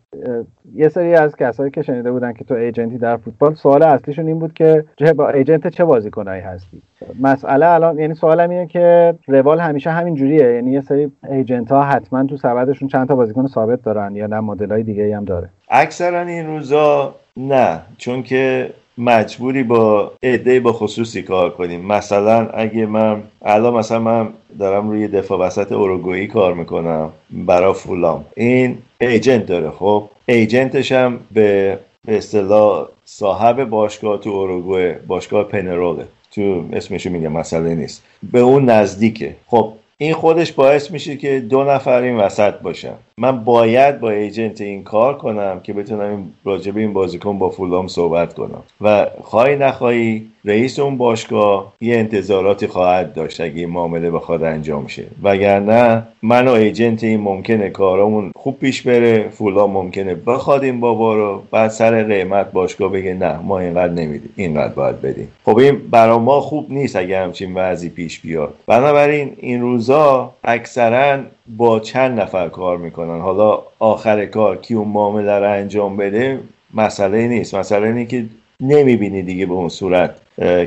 یه 0.74 0.88
سری 0.88 1.14
از 1.14 1.36
کسایی 1.36 1.70
که 1.70 1.82
شنیده 1.82 2.12
بودن 2.12 2.32
که 2.32 2.44
تو 2.44 2.54
ایجنتی 2.54 2.98
در 2.98 3.16
فوتبال 3.16 3.54
سوال 3.54 3.82
اصلیشون 3.82 4.26
این 4.26 4.38
بود 4.38 4.52
که 4.54 4.84
با 5.16 5.28
ایجنت 5.28 5.66
چه 5.66 5.84
بازیکنایی 5.84 6.42
هستی؟ 6.42 6.82
مسئله 7.20 7.66
الان 7.66 7.98
یعنی 7.98 8.14
سوالم 8.14 8.50
اینه 8.50 8.66
که 8.66 9.14
روال 9.26 9.60
همیشه 9.60 9.90
همین 9.90 10.14
جوریه. 10.14 10.54
یعنی 10.54 10.72
یه 10.72 10.80
سری 10.80 11.12
ایجنت 11.30 11.72
ها 11.72 11.82
حتما 11.82 12.24
تو 12.24 12.36
سبدشون 12.36 12.88
چند 12.88 13.08
تا 13.08 13.16
بازیکن 13.16 13.46
ثابت 13.46 13.82
دارن 13.82 14.16
یا 14.16 14.26
نه 14.26 14.40
مدل 14.40 14.70
های 14.70 14.82
دیگه 14.82 15.16
هم 15.16 15.24
داره. 15.24 15.48
اکثرا 15.68 16.20
این 16.20 16.46
روزا 16.46 17.14
نه. 17.36 17.80
چون 17.96 18.22
که 18.22 18.70
مجبوری 18.98 19.62
با 19.62 20.12
عده 20.22 20.60
با 20.60 20.72
خصوصی 20.72 21.22
کار 21.22 21.50
کنیم. 21.50 21.80
مثلا 21.86 22.48
اگه 22.48 22.86
من 22.86 23.22
الان 23.42 23.74
مثلا 23.74 23.98
من 23.98 24.28
دارم 24.58 24.90
روی 24.90 25.08
دفاع 25.08 25.38
وسط 25.38 25.72
اوروگویی 25.72 26.26
کار 26.26 26.54
می‌کنم 26.54 27.10
برا 27.30 27.72
فولام. 27.72 28.24
این 28.36 28.78
ایجنت 29.00 29.46
داره 29.46 29.70
خب؟ 29.70 30.08
ایجنتش 30.26 30.92
هم 30.92 31.20
به 31.32 31.78
اصطلاح 32.08 32.88
صاحب 33.04 33.64
باشگاه 33.64 34.20
تو 34.20 34.30
اوروگوئه 34.30 35.00
باشگاه 35.06 35.44
پنروله 35.44 36.04
تو 36.32 36.64
اسمشو 36.72 37.10
میگه 37.10 37.28
مسئله 37.28 37.74
نیست. 37.74 38.02
به 38.32 38.40
اون 38.40 38.64
نزدیکه. 38.64 39.36
خب 39.46 39.72
این 39.98 40.14
خودش 40.14 40.52
باعث 40.52 40.90
میشه 40.90 41.16
که 41.16 41.40
دو 41.40 41.64
نفر 41.64 42.02
این 42.02 42.16
وسط 42.16 42.54
باشن. 42.54 42.94
من 43.18 43.44
باید 43.44 44.00
با 44.00 44.10
ایجنت 44.10 44.60
این 44.60 44.84
کار 44.84 45.18
کنم 45.18 45.60
که 45.62 45.72
بتونم 45.72 46.10
این 46.10 46.32
راجبه 46.44 46.80
این 46.80 46.92
بازیکن 46.92 47.38
با 47.38 47.50
فولام 47.50 47.88
صحبت 47.88 48.34
کنم. 48.34 48.62
و 48.80 49.06
خواهی 49.22 49.56
نخواهی 49.56 50.26
رئیس 50.44 50.78
اون 50.78 50.96
باشگاه 50.96 51.72
یه 51.80 51.96
انتظاراتی 51.96 52.66
خواهد 52.66 53.14
داشت 53.14 53.40
اگه 53.40 53.54
این 53.54 53.70
معامله 53.70 54.10
بخواد 54.10 54.42
انجام 54.42 54.86
شه. 54.86 55.04
وگرنه 55.22 56.02
من 56.22 56.48
و 56.48 56.50
ایجنت 56.50 57.04
این 57.04 57.20
ممکنه 57.20 57.70
کارامون 57.70 58.32
خوب 58.36 58.58
پیش 58.58 58.82
بره 58.82 59.28
فولام 59.28 59.70
ممکنه 59.70 60.14
بخواد 60.14 60.64
این 60.64 60.80
بابا 60.80 61.14
رو 61.14 61.42
بعد 61.50 61.70
سر 61.70 62.02
قیمت 62.02 62.52
باشگاه 62.52 62.92
بگه 62.92 63.14
نه 63.14 63.38
ما 63.38 63.58
اینقدر 63.58 63.92
نمیدیم 63.92 64.30
اینقدر 64.36 64.74
باید 64.74 65.00
بدیم. 65.00 65.28
خب 65.44 65.58
این 65.58 65.78
برا 65.90 66.18
ما 66.18 66.40
خوب 66.40 66.72
نیست 66.72 66.96
اگه 66.96 67.18
همچین 67.18 67.54
وضعی 67.54 67.88
پیش 67.88 68.20
بیاد. 68.20 68.54
بنابراین 68.66 69.32
این 69.36 69.60
روزا 69.86 70.34
اکثرا 70.44 71.18
با 71.56 71.80
چند 71.80 72.20
نفر 72.20 72.48
کار 72.48 72.78
می‌کنن. 72.78 73.20
حالا 73.20 73.58
آخر 73.78 74.26
کار 74.26 74.56
کی 74.56 74.74
اون 74.74 74.88
معامله 74.88 75.38
رو 75.38 75.52
انجام 75.52 75.96
بده 75.96 76.40
مسئله 76.74 77.28
نیست. 77.28 77.54
مسئله 77.54 77.86
اینه 77.86 78.06
که 78.06 78.24
نمی‌بینی 78.60 79.22
دیگه 79.22 79.46
به 79.46 79.52
اون 79.52 79.68
صورت 79.68 80.10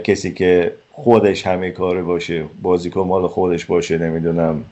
کسی 0.03 0.33
که 0.33 0.73
خودش 0.91 1.47
همه 1.47 1.71
کاره 1.71 2.01
باشه 2.01 2.43
بازیکن 2.61 3.01
مال 3.01 3.27
خودش 3.27 3.65
باشه 3.65 3.97
نمی‌دونم 3.97 4.63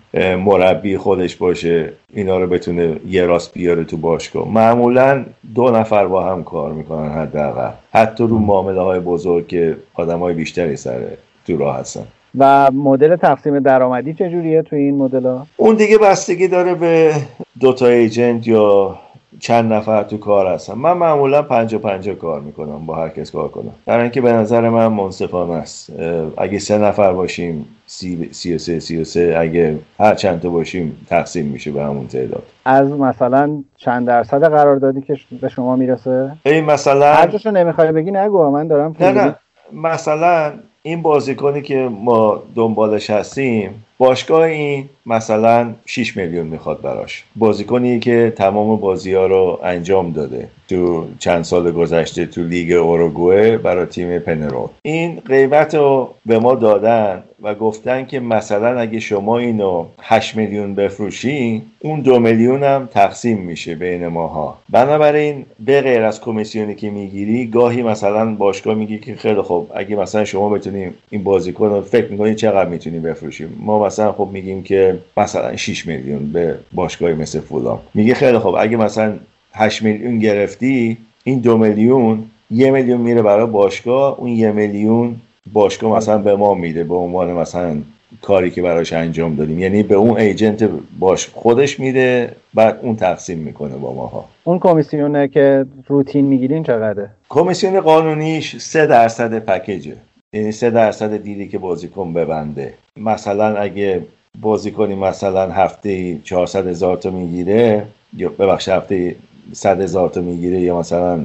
مربی 0.46 0.98
خودش 0.98 1.36
باشه 1.36 1.94
اینا 2.14 2.40
رو 2.40 2.48
بتونه 2.48 2.96
یه 3.10 3.26
راست 3.26 3.54
بیاره 3.54 3.84
تو 3.84 3.98
باشگاه. 3.98 4.52
معمولا 4.52 5.26
دو 5.56 5.70
نفر 5.70 6.08
با 6.08 6.24
هم 6.24 6.44
کار 6.44 6.72
می‌کنن 6.72 7.10
حداقل. 7.12 7.72
حتی 7.94 8.24
رو 8.24 8.40
معامله 8.40 8.82
های 8.82 9.00
بزرگ 9.00 9.48
که 9.48 9.78
آدم 9.94 10.20
های 10.20 10.34
بیشتری 10.34 10.76
سر 10.76 11.00
تو 11.48 11.58
راه 11.58 11.80
هستن. 11.80 12.08
و 12.40 12.72
مدل 12.72 13.16
تقسیم 13.16 13.60
درآمدی 13.60 14.14
چجوریه 14.14 14.62
تو 14.62 14.76
این 14.76 14.98
مدل 14.98 15.26
ها؟ 15.26 15.48
اون 15.58 15.76
دیگه 15.76 15.98
بستگی 15.98 16.48
داره 16.48 16.76
به 16.76 17.14
دوتا 17.60 17.88
ایجنت 17.88 18.48
یا 18.48 18.96
چند 19.40 19.74
نفر 19.74 20.04
تو 20.04 20.18
کار 20.18 20.48
هستن. 20.48 20.74
من 20.74 20.94
معمولا 20.94 21.42
پنجا 21.42 21.78
پنجا 21.78 22.16
کار 22.16 22.42
می‌کنم 22.42 22.86
با 22.86 22.96
هر 22.96 23.10
کس 23.10 23.32
کار 23.32 23.48
کنم. 23.48 23.72
در 23.86 24.00
اینکه 24.00 24.22
به 24.22 24.34
نظر 24.34 24.70
من 24.70 24.88
منصفانه 24.88 25.54
است. 25.54 25.90
اگه 26.38 26.60
سه 26.60 26.78
نفر 26.78 27.14
باشیم 27.14 27.68
سی, 27.86 28.30
سی 28.32 28.56
و 28.56 28.58
سه 28.58 28.80
سی 28.80 29.02
و 29.02 29.04
سه 29.04 29.36
اگه 29.40 29.80
هر 30.00 30.16
چند 30.16 30.42
تا 30.42 30.50
باشیم 30.50 31.06
تقسیم 31.10 31.46
میشه 31.46 31.72
به 31.72 31.84
همون 31.84 32.08
تعداد. 32.08 32.44
از 32.66 32.92
مثلا 32.92 33.64
چند 33.78 34.08
درصد 34.08 34.44
قراردادی 34.44 35.02
که 35.02 35.18
به 35.42 35.50
شما 35.50 35.76
می‌رسه؟ 35.76 36.32
این 36.46 36.66
مثلا 36.66 37.14
هر 37.14 37.52
نمی‌خوای 37.52 37.92
بگی 37.92 38.12
نگو 38.12 38.50
من 38.50 38.68
دارم 38.68 38.96
نه 39.00 39.12
نه. 39.12 39.36
مثلا 39.74 40.52
این 40.88 41.02
بازیکنی 41.02 41.62
که 41.62 41.90
ما 41.92 42.44
دنبالش 42.56 43.10
هستیم 43.10 43.86
باشگاه 43.98 44.42
این 44.42 44.90
مثلا 45.06 45.74
6 45.86 46.18
میلیون 46.18 46.48
می‌خواد 46.48 46.82
براش. 46.82 47.24
بازیکنی 47.36 48.00
که 48.00 48.34
تمام 48.36 48.80
بازی 48.80 49.14
ها 49.14 49.28
رو 49.28 49.60
انجام 49.64 50.12
داده 50.12 50.50
تو 50.70 51.08
چند 51.20 51.44
سال 51.44 51.72
گذشته 51.72 52.26
تو 52.26 52.44
لیگ 52.44 52.72
اوروگوئه 52.72 53.58
برای 53.58 53.86
تیم 53.86 54.20
پنرول 54.20 54.68
این 54.82 55.22
قیمت 55.28 55.76
رو 55.76 56.14
به 56.26 56.40
ما 56.40 56.56
دادن 56.56 57.24
و 57.42 57.56
گفتن 57.56 58.06
که 58.06 58.20
مثلا 58.20 58.80
اگه 58.80 59.00
شما 59.00 59.38
اینو 59.38 59.86
8 60.02 60.36
میلیون 60.36 60.76
بفروشی 60.76 61.62
اون 61.80 62.02
دو 62.02 62.20
میلیون 62.20 62.64
هم 62.64 62.90
تقسیم 62.94 63.38
میشه 63.38 63.76
بین 63.76 64.08
ماها. 64.08 64.58
بنابراین 64.70 65.46
به 65.66 65.82
غیر 65.82 66.04
از 66.04 66.22
کمیسیونی 66.22 66.76
که 66.76 66.90
می‌گیری 66.90 67.48
گاهی 67.48 67.84
مثلا 67.84 68.36
باشگاه 68.36 68.76
میگی 68.76 69.00
که 69.00 69.16
خیلی 69.16 69.42
خوب 69.42 69.72
اگه 69.76 69.96
مثلا 69.96 70.26
شما 70.26 70.50
بتونیم 70.50 70.94
این 71.10 71.24
بازیکن 71.24 71.70
رو 71.70 71.82
فکر 71.82 72.12
می‌کنی 72.12 72.36
چقدر 72.36 72.70
می‌تونی 72.70 73.00
بفروشیم 73.00 73.58
ما 73.60 73.87
مثلا 73.88 74.12
خب 74.12 74.30
میگیم 74.32 74.64
که 74.64 75.00
مثلا 75.18 75.56
6 75.56 75.88
میلیون 75.88 76.32
به 76.32 76.56
باشگاهی 76.74 77.14
مثل 77.14 77.40
فولام. 77.40 77.80
میگه 77.94 78.14
خیلی 78.14 78.38
خوب 78.38 78.56
اگه 78.60 78.78
مثلا 78.78 79.14
8 79.54 79.84
میلیون 79.84 80.20
گرفتی 80.20 80.98
این 81.24 81.40
دو 81.40 81.58
میلیون 81.58 82.24
یه 82.52 82.72
میلیون 82.72 83.02
میره 83.02 83.22
برای 83.22 83.46
باشگاه 83.46 84.20
اون 84.20 84.30
یه 84.30 84.52
میلیون 84.52 85.16
باشگاه 85.54 85.98
مثلا 85.98 86.18
به 86.18 86.36
ما 86.36 86.54
میده 86.54 86.84
به 86.84 86.96
عنوان 86.96 87.34
مثلا 87.34 87.78
کاری 88.22 88.52
که 88.52 88.62
براش 88.62 88.94
انجام 88.94 89.36
دادیم. 89.36 89.60
یعنی 89.60 89.84
به 89.84 89.96
اون 89.96 90.18
ایجنت 90.18 90.70
باش 91.00 91.28
خودش 91.28 91.80
میده 91.80 92.32
بعد 92.54 92.80
اون 92.82 92.96
تقسیم 92.96 93.38
می‌کنه 93.38 93.76
با 93.76 93.94
ماها. 93.94 94.26
اون 94.44 94.60
کمیسیونه 94.60 95.28
که 95.28 95.66
روتین 95.88 96.26
می‌گیرین 96.26 96.64
چقدره؟ 96.64 97.10
کمیسیون 97.30 97.80
قانونیش 97.80 98.58
سه 98.58 98.86
درصد 98.86 99.40
پکیجه. 99.40 99.98
یعنی 100.38 100.52
سه 100.52 100.70
درصد 100.70 101.18
دیدی 101.18 101.48
که 101.48 101.58
بازیکن 101.58 102.14
ببنده. 102.14 102.74
مثلا 102.98 103.58
اگه 103.58 104.06
بازیکنی 104.42 104.96
مثلا 104.96 105.52
هفته 105.52 106.20
400 106.24 106.68
هزار 106.68 106.98
تا 106.98 107.10
می‌گیره 107.10 107.86
یا 108.18 108.30
ببخش 108.30 108.70
هفته 108.70 109.16
100 109.54 109.82
هزار 109.82 110.10
تا 110.10 110.22
می‌گیره 110.22 110.62
یا 110.62 110.80
مثلا 110.80 111.20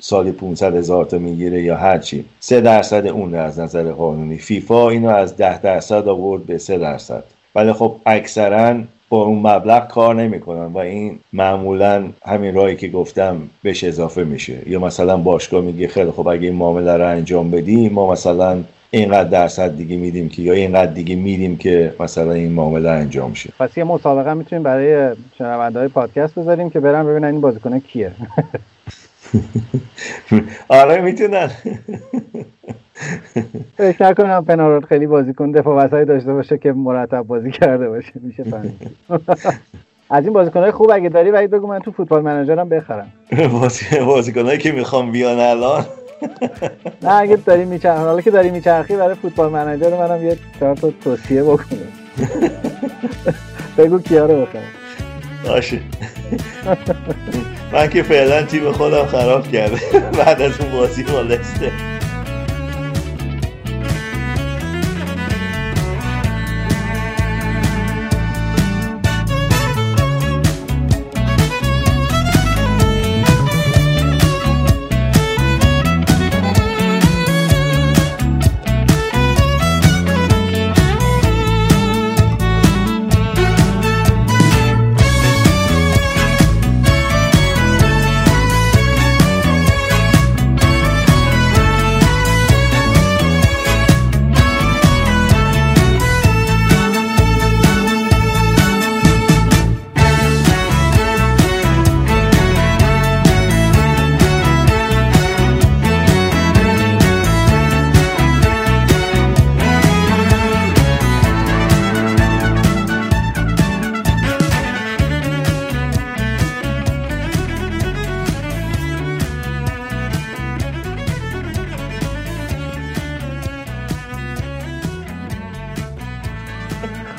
سالی 0.00 0.32
500 0.32 0.76
هزار 0.76 1.04
تا 1.04 1.18
می‌گیره 1.18 1.62
یا 1.62 1.76
هرچی 1.76 2.24
سه 2.40 2.60
درصد 2.60 3.06
اون 3.06 3.34
از 3.34 3.58
نظر 3.58 3.92
قانونی. 3.92 4.38
فیفا 4.38 4.90
اینو 4.90 5.08
از 5.08 5.36
ده 5.36 5.60
درصد 5.60 6.08
آورد 6.08 6.46
به 6.46 6.58
سه 6.58 6.78
درصد. 6.78 7.24
ولی 7.54 7.72
خب 7.72 7.96
اکثرا 8.06 8.80
با 9.08 9.22
اون 9.22 9.38
مبلغ 9.38 9.88
کار 9.88 10.14
نمی‌کنن 10.14 10.66
و 10.66 10.78
این 10.78 11.18
معمولا 11.32 12.08
همین 12.26 12.54
راهی 12.54 12.76
که 12.76 12.88
گفتم 12.88 13.48
بهش 13.62 13.84
اضافه 13.84 14.24
میشه. 14.24 14.58
یا 14.66 14.80
مثلا 14.80 15.16
باشگاه 15.16 15.60
میگه 15.60 15.88
خیلی 15.88 16.10
خب 16.10 16.28
اگه 16.28 16.46
این 16.46 16.56
معامله 16.56 16.96
رو 16.96 17.08
انجام 17.08 17.50
بدی 17.50 17.88
ما 17.88 18.12
مثلا 18.12 18.64
اینقدر 18.90 19.28
درصد 19.28 19.76
دیگه 19.76 19.96
میدیم 19.96 20.28
که 20.28 20.42
یا 20.42 20.52
اینقدر 20.52 20.92
دیگه 20.92 21.16
میدیم 21.16 21.56
که 21.56 21.94
مثلا 22.00 22.32
این 22.32 22.52
معامله 22.52 22.90
انجام 22.90 23.34
شه. 23.34 23.50
پس 23.58 23.78
یه 23.78 23.84
مسابقه 23.84 24.34
می‌تونیم 24.34 24.62
برای 24.62 25.16
شنونده 25.38 25.78
های 25.78 25.88
پادکست 25.88 26.34
بذاریم 26.34 26.70
که 26.70 26.80
برن 26.80 27.06
ببینن 27.06 27.24
این 27.24 27.40
بازیکن 27.40 27.78
کیه. 27.78 28.12
آره 30.68 31.00
می‌تونن. 31.00 31.50
فکر 33.76 34.04
نکنم 34.06 34.44
پنارول 34.44 34.84
خیلی 34.86 35.06
بازیکن 35.06 35.50
دفاع 35.50 35.84
وسطی 35.84 36.04
داشته 36.04 36.32
باشه 36.32 36.58
که 36.58 36.72
مرتب 36.72 37.22
بازی 37.22 37.50
کرده 37.50 37.88
باشه. 37.88 38.12
میشه 38.14 38.42
فهمید. 38.42 38.90
از 40.10 40.24
این 40.24 40.32
بازیکنهای 40.32 40.70
خوب 40.70 40.90
اگه 40.90 41.08
داری 41.08 41.30
ولی 41.30 41.46
بگو 41.46 41.66
من 41.66 41.78
تو 41.78 41.90
فوتبال 41.92 42.22
منیجرم 42.22 42.68
بخرم. 42.68 43.12
بازیکنهایی 44.06 44.58
که 44.58 44.72
می‌خوام 44.72 45.12
بیان 45.12 45.38
الان. 45.38 45.84
نه 47.02 47.12
اگه 47.14 47.36
داری 47.36 47.64
میچرخی 47.64 48.02
حالا 48.04 48.20
که 48.20 48.30
داری 48.30 48.50
میچرخی 48.50 48.96
برای 48.96 49.14
فوتبال 49.14 49.50
منیجر 49.50 49.96
منم 49.96 50.26
یه 50.26 50.36
چهار 50.60 50.76
تا 50.76 50.90
توصیه 51.04 51.42
بکنه 51.42 51.78
بگو 53.78 53.98
کیا 53.98 54.26
رو 54.26 54.42
بخرم. 54.42 54.62
باشه. 55.46 55.80
من 57.72 57.88
که 57.88 58.02
فعلا 58.02 58.42
تیم 58.42 58.72
خودم 58.72 59.06
خراب 59.06 59.48
کرده. 59.48 59.76
بعد 60.18 60.42
از 60.42 60.60
اون 60.60 60.72
بازی 60.72 61.02
با 61.02 61.20
لسته 61.20 61.72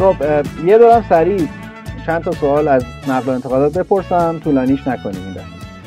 خب 0.09 0.45
یه 0.65 0.77
دارم 0.77 1.05
سریع 1.09 1.47
چند 2.05 2.23
تا 2.23 2.31
سوال 2.31 2.67
از 2.67 2.83
نقل 3.07 3.29
و 3.29 3.33
انتقالات 3.33 3.77
بپرسم. 3.77 4.39
طولانیش 4.43 4.79
نکنیم 4.87 5.21
این 5.25 5.33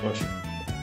باشه. 0.08 0.24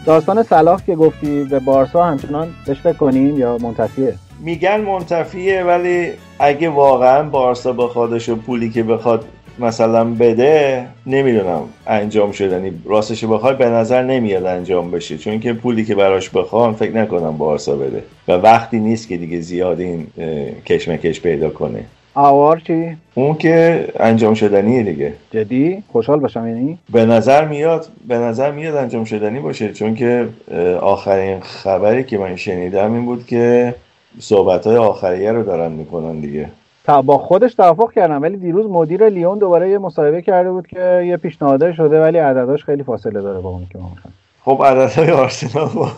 داستان 0.05 0.43
صلاح 0.43 0.81
که 0.85 0.95
گفتی 0.95 1.43
به 1.43 1.59
بارسا 1.59 2.03
همچنان 2.03 2.47
بهش 2.65 2.79
فکر 2.79 2.93
کنیم 2.93 3.39
یا 3.39 3.57
منتفیه؟ 3.57 4.13
میگن 4.39 4.81
منتفیه 4.81 5.63
ولی 5.63 6.11
اگه 6.39 6.69
واقعا 6.69 7.23
بارسا 7.23 7.73
با 7.73 7.87
خودش 7.87 8.29
و 8.29 8.35
پولی 8.35 8.69
که 8.69 8.83
بخواد 8.83 9.25
مثلا 9.59 10.05
بده 10.05 10.85
نمی‌دونم 11.05 11.61
انجام 11.87 12.31
شدنی 12.31 12.71
راستش 12.85 13.25
بخوای 13.25 13.55
به 13.55 13.69
نظر 13.69 14.03
نمیاد 14.03 14.45
انجام 14.45 14.91
بشه. 14.91 15.17
چون 15.17 15.39
که 15.39 15.53
پولی 15.53 15.85
که 15.85 15.95
براش 15.95 16.29
بخوان 16.29 16.73
فکر 16.73 16.95
نکنم 16.97 17.37
بارسا 17.37 17.75
بده. 17.75 18.03
و 18.27 18.31
وقتی 18.31 18.79
نیست 18.79 19.07
که 19.07 19.17
دیگه 19.17 19.39
زیاد 19.39 19.79
این 19.79 20.07
کشمکش 20.65 21.21
پیدا 21.21 21.49
کنه. 21.49 21.83
آوار 22.13 22.59
چی؟ 22.59 22.97
اون 23.13 23.35
که 23.35 23.87
انجام 23.99 24.33
شدنیه 24.33 24.83
دیگه 24.83 25.13
جدی؟ 25.31 25.83
خوشحال 25.91 26.19
باشم 26.19 26.47
یعنی؟ 26.47 26.77
به 26.91 27.05
نظر 27.05 27.45
میاد 27.45 27.87
به 28.07 28.17
نظر 28.17 28.51
میاد 28.51 28.75
انجام 28.75 29.03
شدنی 29.03 29.39
باشه 29.39 29.73
چون 29.73 29.95
که 29.95 30.27
آخرین 30.81 31.39
خبری 31.39 32.03
که 32.03 32.17
من 32.17 32.35
شنیدم 32.35 32.93
این 32.93 33.05
بود 33.05 33.25
که 33.25 33.75
صحبت 34.19 34.67
های 34.67 34.77
آخریه 34.77 35.31
رو 35.31 35.43
دارن 35.43 35.71
می‌کنن 35.71 36.19
دیگه 36.19 36.49
با 37.05 37.17
خودش 37.17 37.53
توافق 37.53 37.93
کردم 37.93 38.21
ولی 38.21 38.37
دیروز 38.37 38.65
مدیر 38.65 39.09
لیون 39.09 39.37
دوباره 39.37 39.69
یه 39.69 39.77
مصاحبه 39.77 40.21
کرده 40.21 40.51
بود 40.51 40.67
که 40.67 41.03
یه 41.07 41.17
پیشنهاد 41.17 41.73
شده 41.73 42.01
ولی 42.01 42.17
عدداش 42.17 42.63
خیلی 42.63 42.83
فاصله 42.83 43.21
داره 43.21 43.39
با 43.39 43.49
اون 43.49 43.67
که 43.71 43.77
ما 43.77 43.91
می‌خوایم 43.95 44.15
خب 44.45 44.63
عددهای 44.65 45.11
آرسنال 45.11 45.69
با 45.75 45.91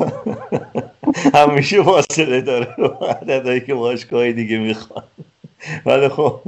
همیشه 1.40 1.84
فاصله 1.84 2.42
داره 2.42 2.68
عددهایی 3.22 3.62
که 3.62 3.74
باشگاه 3.74 4.32
دیگه 4.32 4.58
می‌خوان 4.58 5.04
ولی 5.86 6.08
خب 6.08 6.40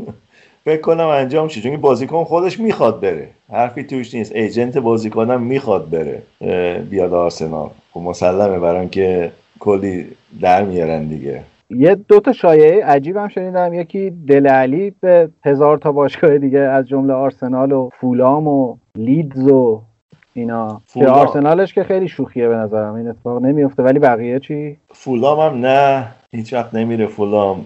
فکر 0.65 0.82
کنم 0.82 1.08
انجام 1.08 1.47
شه. 1.47 1.62
چون 1.62 1.78
بازیکن 1.78 2.23
خودش 2.23 2.60
می‌خواد 2.60 2.99
بره. 2.99 3.30
حرفی 3.52 3.84
توش 3.84 4.13
نیست. 4.13 4.36
ایجنت 4.36 4.78
بازیکنم 4.78 5.41
می‌خواد 5.41 5.89
بره. 5.89 6.21
بیاد 6.89 7.13
آرسنال. 7.13 7.69
خب 7.93 7.99
مسلمه 7.99 8.60
برای 8.60 8.88
که 8.89 9.32
کلی 9.60 10.08
در 10.41 10.63
میارن 10.63 11.04
دیگه. 11.04 11.41
یه 11.69 11.95
دو 11.95 12.19
تا 12.19 12.34
شایعه 12.34 12.86
عجیبم 12.86 13.28
شنیدم. 13.28 13.73
یکی 13.73 14.13
دل 14.28 14.47
علی 14.47 14.93
به 15.02 15.30
هزار 15.45 15.78
تا 15.78 15.91
باشگاه 15.91 16.38
دیگه 16.38 16.60
از 16.60 16.88
جمله 16.88 17.13
آرسنال 17.13 17.71
و 17.71 17.89
فولام 17.99 18.47
و 18.47 18.76
لیدز 18.95 19.47
و 19.47 19.82
اینا. 20.34 20.82
که 20.93 21.08
آرسنالش 21.08 21.73
که 21.73 21.84
خیلی 21.84 22.08
شوخیه 22.08 22.47
به 22.47 22.56
نظرم. 22.56 22.93
این 22.93 23.08
اتفاق 23.08 23.41
نمیفته. 23.41 23.84
ولی 23.84 23.99
بقیه 23.99 24.39
چی؟ 24.39 24.78
فولام 24.91 25.39
هم 25.39 25.65
نه. 25.65 26.08
هیچ 26.32 26.54
وقت 26.54 26.76
نمیره 26.76 27.08
فولام. 27.08 27.65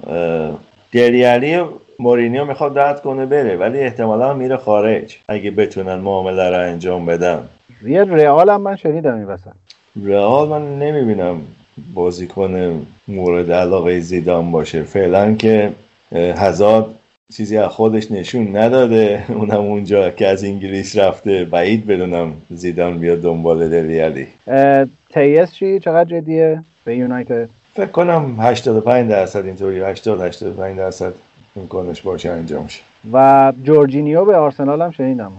دریالی 0.97 1.62
مورینیو 1.99 2.45
می‌خواد 2.45 2.79
رد 2.79 3.01
کنه 3.01 3.25
بره 3.25 3.57
ولی 3.57 3.79
احتمالا 3.79 4.33
میره 4.33 4.57
خارج 4.57 5.17
اگه 5.27 5.51
بتونن 5.51 5.95
معامله 5.95 6.49
رو 6.49 6.60
انجام 6.60 7.05
بدن. 7.05 7.39
یه 7.86 8.03
رئال 8.03 8.49
هم 8.49 8.62
من 8.62 8.75
شنیدم 8.75 9.15
این 9.15 9.25
وسط. 9.25 9.51
رئال 10.03 10.47
من 10.47 10.79
نمی‌بینم 10.79 11.41
بازیکن 11.93 12.81
مورد 13.07 13.51
علاقه 13.51 13.99
زیدان 13.99 14.51
باشه. 14.51 14.83
فعلا 14.83 15.36
که 15.36 15.71
هزار 16.12 16.89
چیزی 17.38 17.57
از 17.57 17.69
خودش 17.69 18.12
نشون 18.12 18.57
نداده. 18.57 19.23
اونم 19.39 19.62
اونجا 19.62 20.10
که 20.10 20.27
از 20.27 20.43
انگلیس 20.43 20.97
رفته. 20.97 21.45
بعید 21.45 21.88
بدونم 21.88 22.33
زیدان 22.49 22.99
بیاد 22.99 23.21
دنبال 23.21 23.69
دلیالی 23.69 24.27
تیس 25.13 25.53
چی؟ 25.53 25.79
چقدر 25.79 26.19
جدیه؟ 26.19 26.63
به 26.86 26.95
یونایتد؟ 26.95 27.49
فکر 27.77 27.85
کنم 27.85 28.35
85 28.39 29.09
درصد 29.09 29.45
اینطوری 29.45 29.81
80 29.81 30.21
85 30.21 30.77
درصد 30.77 31.13
امکانش 31.57 32.01
باشه 32.01 32.29
انجام 32.29 32.67
شه. 32.67 32.81
و 33.13 33.53
جورجینیو 33.63 34.25
به 34.25 34.35
آرسنال 34.35 34.81
هم 34.81 34.91
شنیدم. 34.91 35.31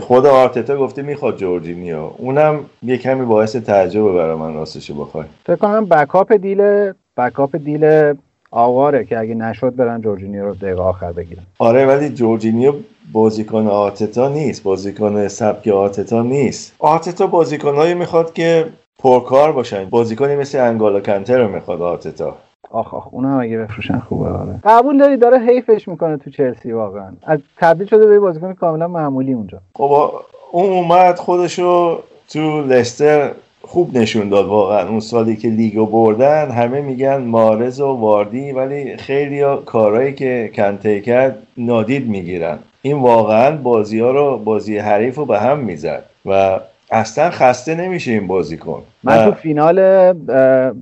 خود 0.00 0.26
آرتتا 0.26 0.76
گفته 0.76 1.02
می‌خواد 1.02 1.36
جورجینیو. 1.36 2.10
اونم 2.16 2.60
یه 2.82 2.98
کمی 2.98 3.24
باعث 3.24 3.56
تعجبه 3.56 4.12
برای 4.12 4.36
من 4.36 4.54
راستش 4.54 4.90
بخوای. 4.90 5.24
فکر 5.46 5.56
کنم 5.56 5.84
backup 5.84 6.32
deal 6.32 6.92
backup 7.16 7.56
deal 7.56 8.14
آواره 8.50 9.04
که 9.04 9.18
اگه 9.18 9.34
نشد 9.34 9.76
برن 9.76 10.00
جورجینیو 10.00 10.44
رو 10.44 10.54
دقیقه 10.54 10.82
آخر 10.82 11.12
بگیرن. 11.12 11.42
آره 11.58 11.86
ولی 11.86 12.08
جورجینیو 12.08 12.72
بازیکن 13.12 13.66
آرتتا 13.66 14.28
نیست. 14.28 14.62
بازیکن 14.62 15.28
سبک 15.28 15.68
آرتتا 15.68 16.22
نیست. 16.22 16.74
آرتتا 16.78 17.26
بازیکنهایی 17.26 17.94
می‌خواد 17.94 18.32
که 18.32 18.64
پرکار 18.98 19.52
باشن. 19.52 19.84
بازیکنی 19.84 20.36
مثل 20.36 20.60
انگالا 20.60 21.00
کنتر 21.00 21.38
رو 21.38 21.48
می‌خواد 21.48 21.82
آتتا 21.82 22.36
آخ 22.70 22.94
آخ 22.94 23.14
اونم 23.14 23.40
اگه 23.40 23.58
بفروشن 23.58 23.98
خوبه 23.98 24.28
آره. 24.28 24.60
قبول 24.64 24.98
داری 24.98 25.16
داره 25.16 25.38
حیفش 25.38 25.88
می‌کنه 25.88 26.16
تو 26.16 26.30
چلسی 26.30 26.72
واقعا. 26.72 27.12
از 27.26 27.38
تبدیل 27.56 27.86
شده 27.86 28.06
به 28.06 28.20
بازیکن 28.20 28.52
کاملا 28.52 28.88
معمولی 28.88 29.32
اونجا. 29.32 29.58
خب 29.74 30.10
اون 30.52 30.70
اومد 30.70 31.16
خودشو 31.16 31.98
تو 32.28 32.60
لستر 32.60 33.30
خوب 33.62 33.98
نشون 33.98 34.28
داد 34.28 34.46
واقعا. 34.46 34.88
اون 34.88 35.00
سالی 35.00 35.36
که 35.36 35.48
لیگو 35.48 35.86
بردن 35.86 36.50
همه 36.50 36.80
میگن 36.80 37.16
مارز 37.16 37.80
و 37.80 37.86
واردی 37.86 38.52
ولی 38.52 38.96
خیلی 38.96 39.44
کارهایی 39.66 40.14
که 40.14 40.50
کنته 40.54 41.00
کرد 41.00 41.42
نادید 41.56 42.08
می‌گیرن. 42.08 42.58
این 42.82 42.98
واقعا 42.98 43.56
بازی 43.56 44.00
ها 44.00 44.10
رو 44.10 44.38
بازی 44.38 44.78
حریف 44.78 45.14
رو 45.16 45.24
به 45.24 45.38
هم 45.38 45.58
می‌زد. 45.58 46.04
و 46.26 46.60
اصلا 46.90 47.30
خسته 47.30 47.74
نمیشه 47.74 48.12
این 48.12 48.26
بازیکن 48.26 48.82
من 49.04 49.24
تو 49.24 49.32
فینال 49.32 49.78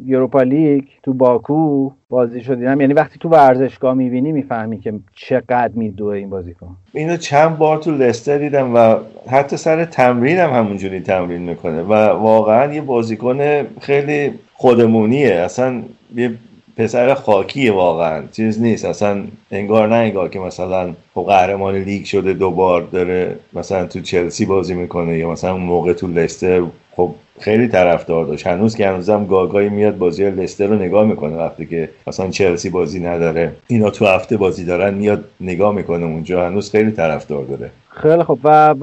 یوروپا 0.07 0.43
لیگ 0.43 0.85
تو 1.03 1.13
باکو 1.13 1.91
بازی 2.09 2.43
شدیدم. 2.43 2.81
یعنی 2.81 2.93
وقتی 2.93 3.19
تو 3.19 3.29
ورزشگاه 3.29 3.95
می‌بینی 3.95 4.33
می‌فهمی 4.33 4.81
که 4.81 4.93
چقدر 5.17 5.71
میدوه 5.75 6.15
این 6.15 6.31
بازیکن 6.31 6.77
اینو 6.93 7.17
چند 7.17 7.59
بار 7.59 7.79
تو 7.79 7.91
لستر 7.91 8.39
دیدم 8.39 8.75
و 8.75 8.97
حتی 9.31 9.57
سر 9.57 9.85
تمرین 9.85 10.39
هم 10.39 10.51
همونجوری 10.51 11.01
تمرین 11.01 11.43
می‌کنه. 11.43 11.83
و 11.83 11.93
واقعا 11.93 12.75
یه 12.75 12.81
بازیکن 12.81 13.39
خیلی 13.81 14.33
خودمونیه. 14.55 15.35
اصلا 15.35 15.83
یه 16.15 16.31
پسر 16.77 17.15
خاکیه 17.15 17.73
واقعا. 17.73 18.25
چیز 18.33 18.63
نیست. 18.63 18.85
اصلا 18.85 19.25
انگار 19.51 19.89
نه 19.89 19.95
انگار 19.95 20.29
که 20.29 20.39
مثلا 20.39 20.95
خب 21.15 21.25
قهرمان 21.29 21.77
لیگ 21.77 22.05
شده 22.05 22.33
دوبار 22.33 22.83
داره 22.83 23.39
مثلا 23.53 23.87
تو 23.87 24.01
چلسی 24.01 24.45
بازی 24.47 24.75
می‌کنه 24.75 25.19
یا 25.19 25.31
مثلا 25.31 25.53
اون 25.53 25.63
موقع 25.63 25.93
تو 25.93 26.07
لستر 26.07 26.63
خب 26.97 27.15
خیلی 27.41 27.69
طرفدار 27.69 28.25
داشت. 28.25 28.47
هنوز 28.47 28.77
که 28.77 28.89
هنوزم 28.89 29.27
گاگایی 29.27 29.69
میاد 29.69 29.99
بازی 29.99 30.31
لستر 30.31 30.67
رو 30.67 30.75
نگاه 30.75 31.05
می‌کنه 31.05 31.37
وقتی 31.37 31.67
که 31.67 31.89
مثلا 32.07 32.31
چلسی 32.31 32.71
بازی 32.71 33.01
نداره. 33.01 33.53
اینا 33.67 33.91
تو 33.91 34.07
هفته 34.07 34.37
بازی 34.37 34.65
دارن 34.65 34.95
میاد 34.95 35.25
نگاه 35.41 35.75
می‌کنه 35.75 36.05
اونجا. 36.05 36.47
هنوز 36.47 36.71
خیلی 36.71 36.91
طرفدار 36.91 37.45
داره. 37.45 37.71
خیلی 37.91 38.23
خب 38.23 38.39
و 38.45 38.75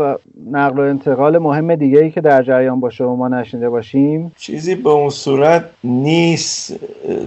نقل 0.52 0.80
و 0.80 0.82
انتقال 0.82 1.38
مهم 1.38 1.76
دیگه 1.76 2.00
ای 2.00 2.12
که 2.12 2.22
در 2.22 2.44
جریان 2.44 2.80
باشه 2.80 3.04
و 3.04 3.16
ما 3.16 3.28
نشنیده 3.28 3.70
باشیم. 3.70 4.32
چیزی 4.38 4.76
به 4.76 4.90
اون 4.90 5.10
صورت 5.10 5.64
نیست. 5.84 6.76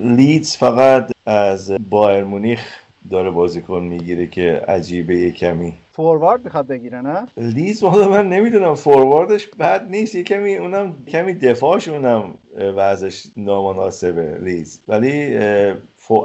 لیدز 0.03 0.57
فقط 0.57 1.11
از 1.27 1.73
بایر 1.91 2.25
مونیخ 2.25 2.84
داره 3.11 3.31
بازیکن 3.31 3.83
می‌گیره 3.83 4.27
که 4.27 4.63
عجیبه 4.69 5.17
یه 5.17 5.31
کمی. 5.31 5.73
فوروارد 5.93 6.45
می‌خواد 6.45 6.67
بگیره 6.67 7.01
نه؟ 7.01 7.27
لیز 7.37 7.83
والا 7.83 8.09
من 8.09 8.29
نمی‌دونم 8.29 8.75
فورواردش 8.75 9.47
بد 9.47 9.87
نیست 9.91 10.15
یه 10.15 10.23
کمی 10.23 10.57
اونم 10.57 10.95
کمی 11.09 11.35
دفاعش 11.35 11.89
اونم 11.89 12.35
وضعش 12.77 13.27
نامناسبه 13.37 14.39
لیز. 14.43 14.81
ولی 14.89 15.39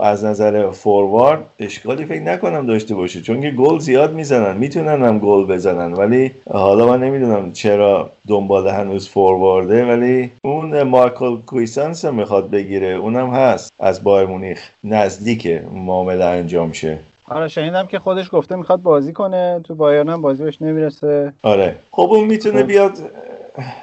از 0.04 0.26
نظر 0.26 0.70
فوروارد 0.72 1.40
اشکالی 1.60 2.06
فکر 2.06 2.22
نکنم 2.22 2.66
داشته 2.66 2.96
باشه. 2.96 3.22
چون 3.22 3.42
که 3.42 3.52
گل 3.52 3.80
زیاد 3.80 4.14
می‌زنن. 4.14 4.58
می‌تونن 4.58 5.04
هم 5.04 5.20
گل 5.20 5.46
بزنن. 5.46 5.94
ولی 5.94 6.32
حالا 6.52 6.88
من 6.88 7.04
نمی‌دونم 7.04 7.52
چرا 7.52 8.10
دنبال 8.28 8.68
هنوز 8.68 9.10
فوروارده. 9.10 9.86
ولی 9.86 10.32
اون 10.44 10.84
مارکل 10.84 11.38
کویسانس 11.38 12.06
می‌خواد 12.06 12.50
بگیره. 12.50 12.88
اونم 12.88 13.30
هست. 13.30 13.74
از 13.80 14.04
بایر 14.04 14.28
مونیخ 14.28 14.70
نزدیک 14.84 15.62
معامله 15.86 16.26
انجام 16.26 16.72
شه. 16.72 17.00
آره 17.28 17.48
شنیدم 17.48 17.88
که 17.88 18.00
خودش 18.00 18.30
گفته 18.32 18.56
می‌خواد 18.56 18.82
بازی 18.82 19.14
کنه. 19.14 19.62
تو 19.64 19.76
بایرن 19.76 20.10
هم 20.10 20.22
بازی 20.22 20.44
بهش 20.44 20.62
نمی‌رسه. 20.62 21.34
آره. 21.44 21.76
خب 21.92 22.10
اون 22.12 22.26
می‌تونه 22.26 22.64
بیاد 22.64 22.92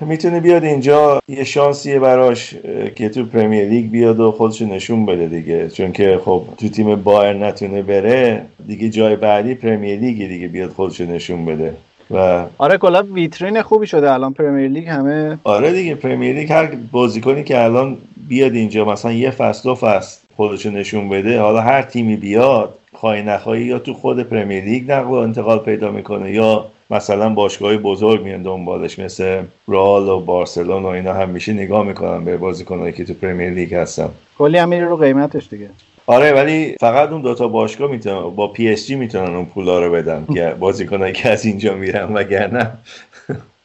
می‌تونه 0.01 0.41
بیاد 0.41 0.65
اینجا 0.65 1.21
یه 1.29 1.45
شانسیه 1.45 1.99
براش 1.99 2.55
که 2.95 3.09
تو 3.09 3.25
Premier 3.25 3.69
League 3.69 3.91
بیاد 3.91 4.21
و 4.21 4.33
خودش 4.33 4.63
نشون 4.63 5.07
بده 5.07 5.27
دیگه. 5.27 5.69
چون 5.69 5.93
که 5.93 6.21
خب 6.25 6.43
تو 6.59 6.69
تیم 6.69 6.95
بایرن 6.95 7.33
نتونه 7.33 7.83
بره 7.83 8.43
دیگه 8.67 8.89
جای 8.89 9.17
بعدی 9.17 9.55
Premier 9.55 10.01
League 10.01 10.29
دیگه 10.29 10.49
بیاد 10.49 10.71
خودش 10.71 11.01
نشون 11.01 11.45
بده. 11.45 11.75
و 12.11 12.45
آره 12.59 12.79
کلا 12.79 13.03
ویترین 13.03 13.63
خوبی 13.63 13.87
شده 13.87 14.13
الان 14.13 14.33
Premier 14.33 14.69
League 14.69 14.89
همه 14.89 15.39
آره 15.45 15.73
دیگه 15.73 15.95
Premier 15.95 16.37
League 16.37 16.53
هر 16.53 16.69
بازیکنی 16.93 17.45
که 17.45 17.65
الان 17.65 17.97
بیاد 18.29 18.55
اینجا 18.55 18.85
مثلا 18.85 19.13
یه 19.13 19.31
فصل 19.31 19.69
دو 19.69 19.75
فصل 19.75 20.21
خودش 20.37 20.67
نشون 20.67 21.09
بده 21.09 21.41
حالا 21.41 21.61
هر 21.61 21.83
تیمی 21.83 22.17
بیاد 22.17 22.79
خواهی 22.93 23.23
نخواهی 23.23 23.63
یا 23.63 23.79
تو 23.79 23.95
خود 23.95 24.23
Premier 24.23 24.65
League 24.65 24.93
نقل 24.93 25.09
و 25.09 25.13
انتقال 25.13 25.59
پیدا 25.59 25.91
می‌کنه 25.91 26.33
یا 26.33 26.67
مثلا 26.91 27.29
باشگاه 27.29 27.77
بزرگ 27.77 28.23
میان 28.23 28.43
دنبالش 28.43 28.99
مثل 28.99 29.43
رئال 29.69 30.09
و 30.09 30.21
بارسلون 30.21 30.83
و 30.83 30.87
اینا 30.87 31.13
هم 31.13 31.29
میشه 31.29 31.53
نگاه 31.53 31.87
می‌کنن 31.87 32.25
به 32.25 32.37
بازیکنایی 32.37 32.93
که 32.93 33.05
تو 33.05 33.15
Premier 33.15 33.51
League 33.51 33.75
هستن. 33.75 34.09
کلی 34.39 34.59
هم 34.59 34.75
رو 34.75 34.97
قیمتش 34.97 35.49
دیگه. 35.49 35.71
آره 36.07 36.33
ولی 36.33 36.77
فقط 36.81 37.11
اون 37.11 37.21
دوتا 37.21 37.49
باشگاه 37.49 37.91
می‌تونن 37.91 38.31
با 38.31 38.49
PSG 38.49 38.95
می‌تونن 38.95 39.35
اون 39.35 39.45
پولا 39.45 39.87
رو 39.87 39.93
بدن 39.93 40.27
که 40.35 40.55
بازیکنایی 40.61 41.13
که 41.13 41.29
از 41.29 41.45
اینجا 41.45 41.75
میرن 41.75 42.13
وگرنه 42.15 42.71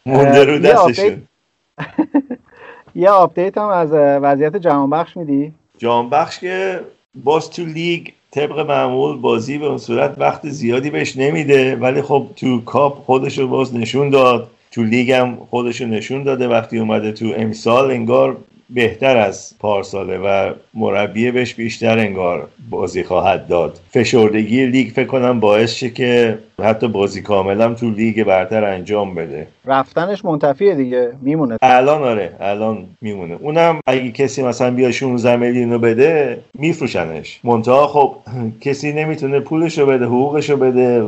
مونده 0.06 0.44
رو 0.44 0.60
دستشون. 0.60 1.22
یه 2.96 3.10
update 3.10 3.58
هم 3.58 3.68
از 3.68 3.90
وضعیت 3.94 4.56
جهان 4.56 4.90
بخش 4.90 5.18
میدی؟ 5.18 5.54
جهان 5.78 6.10
بخش 6.10 6.40
که 6.40 6.80
باز 7.16 7.50
تو 7.50 7.66
لیگ 7.66 8.08
طبق 8.32 8.60
معمول 8.60 9.18
بازی 9.18 9.58
به 9.58 9.66
اون 9.66 9.78
صورت 9.78 10.16
وقت 10.18 10.50
زیادی 10.50 10.90
بهش 10.90 11.18
نمیده 11.18 11.76
ولی 11.76 12.02
خب 12.02 12.28
تو 12.36 12.62
کاپ 12.62 13.06
خودش 13.06 13.38
رو 13.40 13.48
باز 13.48 13.76
نشون 13.76 14.10
داد. 14.10 14.52
تو 14.72 14.84
لیگ 14.84 15.12
هم 15.12 15.38
خودش 15.50 15.82
رو 15.82 15.88
نشون 15.88 16.24
داده 16.24 16.48
وقتی 16.48 16.80
اومده 16.80 17.12
تو 17.12 17.34
امسال 17.38 17.92
انگار 17.92 18.38
بهتر 18.74 19.18
از 19.18 19.54
پارساله 19.60 20.18
و 20.18 20.54
مربی 20.74 21.32
بهش 21.32 21.54
بیشتر 21.54 22.00
انگار 22.00 22.48
بازی 22.70 23.04
خواهد 23.04 23.48
داد. 23.48 23.80
فشردگی 23.94 24.66
لیگ 24.66 24.88
فکر 24.92 25.08
کنم 25.08 25.40
باعث 25.40 25.74
شه 25.74 25.90
که 25.90 26.40
حتی 26.64 26.88
بازی 26.88 27.22
کاملا 27.22 27.74
تو 27.74 27.90
لیگ 27.90 28.24
برتر 28.24 28.64
انجام 28.64 29.16
بده. 29.16 29.48
رفتنش 29.66 30.26
منتفیه 30.26 30.76
دیگه 30.76 31.12
میمونه. 31.22 31.58
الان 31.62 32.04
آره 32.04 32.36
الان 32.40 32.88
میمونه. 33.02 33.38
اونم 33.42 33.80
اگه 33.88 34.12
کسی 34.12 34.44
مثلا 34.44 34.72
بیا 34.72 34.92
16 34.92 35.36
میلیون 35.36 35.72
رو 35.72 35.80
بده 35.80 36.40
میفروشنش. 36.54 37.40
منتها 37.44 37.88
خب 37.88 38.16
کسی 38.66 38.94
نمی‌تونه 38.94 39.40
پولش 39.40 39.80
بده 39.80 40.06
حقوقش 40.06 40.50
رو 40.50 40.58
بده 40.58 41.04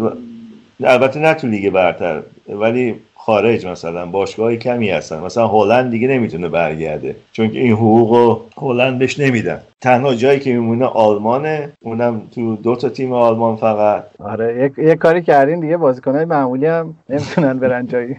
البته 0.84 1.20
نه 1.20 1.34
تو 1.34 1.48
لیگ 1.48 1.70
برتر 1.70 2.22
ولی 2.50 2.96
خارج 3.26 3.66
مثلا 3.66 4.06
باشگاه 4.06 4.56
کمی 4.56 4.90
هستن. 4.90 5.20
مثلا 5.20 5.48
هلند 5.48 5.92
دیگه 5.92 6.08
نمی‌تونه 6.08 6.50
برگرده. 6.50 7.16
چون 7.32 7.52
که 7.52 7.60
این 7.60 7.72
حقوق 7.72 8.42
هلند 8.58 9.00
بهش 9.00 9.20
نمیدن. 9.20 9.62
تنها 9.82 10.16
جایی 10.16 10.40
که 10.40 10.54
میمونه 10.54 10.86
آلمانه. 10.86 11.72
اونم 11.82 12.22
تو 12.36 12.56
دو 12.56 12.76
تا 12.76 12.90
تیم 12.90 13.14
آلمان 13.14 13.56
فقط. 13.56 14.04
آره 14.20 14.66
یک, 14.66 14.74
یک 14.78 14.98
کاری 14.98 15.22
کردین 15.22 15.60
دیگه 15.60 15.78
بازیکنای 15.78 16.26
معمولی 16.26 16.66
هم 16.66 16.94
نمی‌تونن 17.10 17.60
برن 17.60 17.88
جایی. 17.88 18.16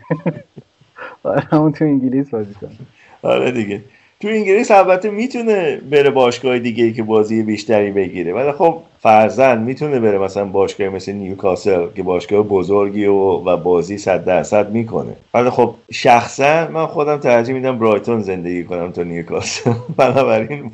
آره 1.23 1.41
همون 1.41 1.73
تو 1.73 1.85
انگلیس 1.85 2.31
بازی 2.31 2.55
کنن 2.61 2.71
آره 3.23 3.51
دیگه. 3.51 3.81
تو 4.21 4.29
انگلیس 4.29 4.71
البته 4.71 5.11
می‌تونه 5.11 5.77
بره 5.91 6.11
باشگاه 6.11 6.59
دیگه 6.59 6.85
ای 6.85 6.93
که 6.93 7.03
بازی 7.03 7.43
بیشتری 7.43 7.91
بگیره. 7.91 8.33
ولی 8.33 8.53
خب 8.53 8.79
فرزن 9.05 9.63
می‌تونه 9.63 10.01
بره 10.01 10.19
مثلا 10.19 10.47
باشگاه 10.47 10.91
مثل 10.91 11.13
نیوکاسل 11.13 11.89
که 11.97 12.05
باشگاه 12.05 12.43
بزرگی 12.45 13.07
و, 13.07 13.15
و 13.17 13.59
بازی 13.59 13.99
صد 13.99 14.27
درصد 14.27 14.73
می‌کنه. 14.73 15.17
ولی 15.35 15.51
خب 15.51 15.77
شخصا 15.93 16.69
من 16.69 16.87
خودم 16.87 17.19
ترجیح 17.19 17.57
میدم 17.57 17.81
برایتون 17.81 18.23
زندگی 18.23 18.65
کنم 18.65 18.93
تا 18.93 19.05
نیوکاسل. 19.05 19.75
بنابراین 19.99 20.73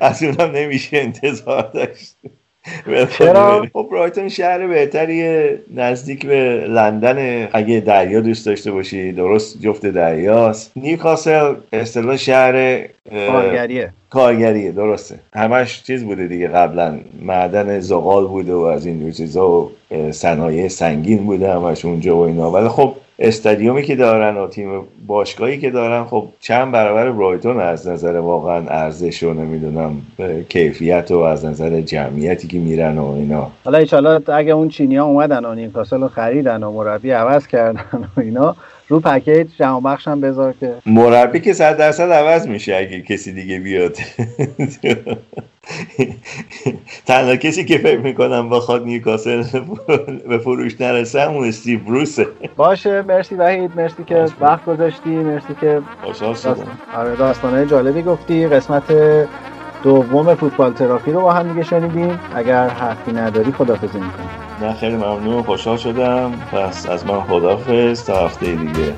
از 0.00 0.24
اونم 0.24 0.52
نمیشه 0.56 0.98
انتظار 0.98 1.62
داشت. 1.74 2.16
چرا؟ 3.10 3.66
خب 3.72 3.88
برایتون 3.90 4.28
شهر 4.28 4.66
بهتریه 4.66 5.58
نزدیک 5.74 6.26
به 6.26 6.64
لندن 6.68 7.48
اگه 7.52 7.80
دریا 7.80 8.20
دوست 8.20 8.46
داشته 8.46 8.70
باشی. 8.70 9.12
درست 9.12 9.60
جفت 9.60 9.86
دریاست. 9.86 10.72
نیوکاسل 10.76 11.54
اصطلاح 11.72 12.16
شهر 12.16 12.78
کارگریه. 13.28 13.92
کارگریه. 14.10 14.72
درسته. 14.72 15.18
همش 15.34 15.82
چیز 15.82 16.04
بوده 16.04 16.26
دیگه 16.26 16.48
قبلا 16.48 16.98
معدن 17.22 17.80
زغال 17.80 18.26
بوده 18.26 18.54
و 18.54 18.58
از 18.60 18.86
این 18.86 19.12
چیزا 19.12 19.50
و 19.50 19.70
صنایع 20.10 20.68
سنگین 20.68 21.18
بوده 21.18 21.54
همش 21.54 21.84
اونجا 21.84 22.16
و 22.16 22.20
اینا. 22.20 22.50
ولی 22.50 22.68
خب 22.68 22.94
استادیومی 23.18 23.82
که 23.82 23.96
دارن 23.96 24.36
و 24.36 24.48
تیم 24.48 24.82
باشگاهی 25.06 25.58
که 25.58 25.70
دارن 25.70 26.04
خب 26.04 26.28
چند 26.40 26.72
برابر 26.72 27.12
برایتون 27.12 27.60
از 27.60 27.88
نظر 27.88 28.16
واقعا 28.16 28.68
ارزش 28.68 29.22
و 29.22 29.34
نمی‌دونم 29.34 30.02
کیفیت 30.48 31.10
و 31.10 31.18
از 31.18 31.44
نظر 31.44 31.80
جمعیتی 31.80 32.48
که 32.48 32.58
میرن 32.58 32.98
و 32.98 33.12
اینا. 33.12 33.50
حالا 33.64 33.78
ایشالا 33.78 34.20
اگه 34.26 34.52
اون 34.52 34.68
چینی 34.68 34.96
ها 34.96 35.04
اومدن 35.04 35.44
و 35.44 35.54
نیوکاسل 35.54 36.00
رو 36.00 36.08
خریدن 36.08 36.62
و 36.62 36.72
مربی 36.72 37.10
عوض 37.10 37.46
کردن 37.46 37.80
و 38.16 38.20
اینا 38.20 38.56
رو 38.88 39.00
پکیج 39.00 39.48
جمع 39.58 39.80
بخش 39.80 40.08
هم 40.08 40.20
بذار 40.20 40.54
که 40.60 40.74
مربی 40.86 41.40
که 41.40 41.52
صد 41.52 41.76
درصد 41.76 42.10
عوض 42.12 42.46
میشه 42.46 42.76
اگه 42.76 43.00
کسی 43.02 43.32
دیگه 43.32 43.58
بیاد. 43.58 43.96
تنها 47.06 47.36
کسی 47.36 47.64
که 47.64 47.78
فکر 47.78 47.98
می‌کنم 47.98 48.50
بخواد 48.50 48.84
نیوکاسل 48.84 49.44
به 50.28 50.38
فروش 50.38 50.80
نرسه 50.80 51.20
همون 51.20 51.48
استیو 51.48 51.78
بروسه. 51.78 52.26
باشه 52.56 53.02
مرسی 53.02 53.34
وحید 53.34 53.76
مرسی 53.76 54.04
که 54.04 54.24
وقت 54.40 54.64
گذاشتی 54.64 55.10
مرسی 55.10 55.54
که 55.60 55.80
آره 56.96 57.16
داستانهای 57.16 57.66
جالبی 57.66 58.02
گفتی. 58.02 58.46
قسمت 58.46 58.84
دوم 59.82 60.34
فوتبال 60.34 60.72
تراپی 60.72 61.12
رو 61.12 61.20
با 61.20 61.32
هم 61.32 61.48
دیگه 61.48 61.62
شنیدیم. 61.62 62.20
اگر 62.34 62.68
حرفی 62.68 63.12
نداری 63.12 63.52
خدافزی 63.52 63.98
می‌کنیم. 63.98 64.47
نه 64.60 64.74
خیلی 64.74 64.96
ممنون. 64.96 65.42
خوشحال 65.42 65.76
شدم. 65.76 66.32
پس 66.52 66.86
از 66.86 67.06
من 67.06 67.20
خدافز 67.20 68.04
تا 68.04 68.26
هفته 68.26 68.46
دیگه. 68.46 68.94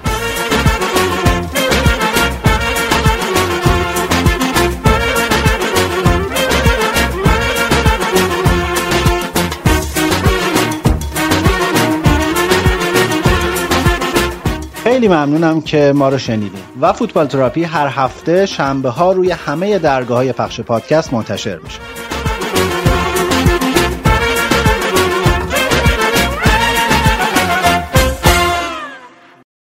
خیلی 14.85 15.09
ممنونم 15.09 15.61
که 15.61 15.93
ما 15.95 16.09
رو 16.09 16.19
شنیدیم 16.19 16.63
و 16.81 16.93
فوتبال 16.93 17.27
تراپی 17.27 17.65
هر 17.65 17.87
هفته 17.87 18.47
شنبه 18.47 18.89
ها 18.89 19.13
روی 19.13 19.31
همه 19.31 19.79
درگاه 19.79 20.17
های 20.17 20.33
پخش 20.33 20.61
پادکست 20.61 21.13
منتشر 21.13 21.59
میشه. 21.59 21.79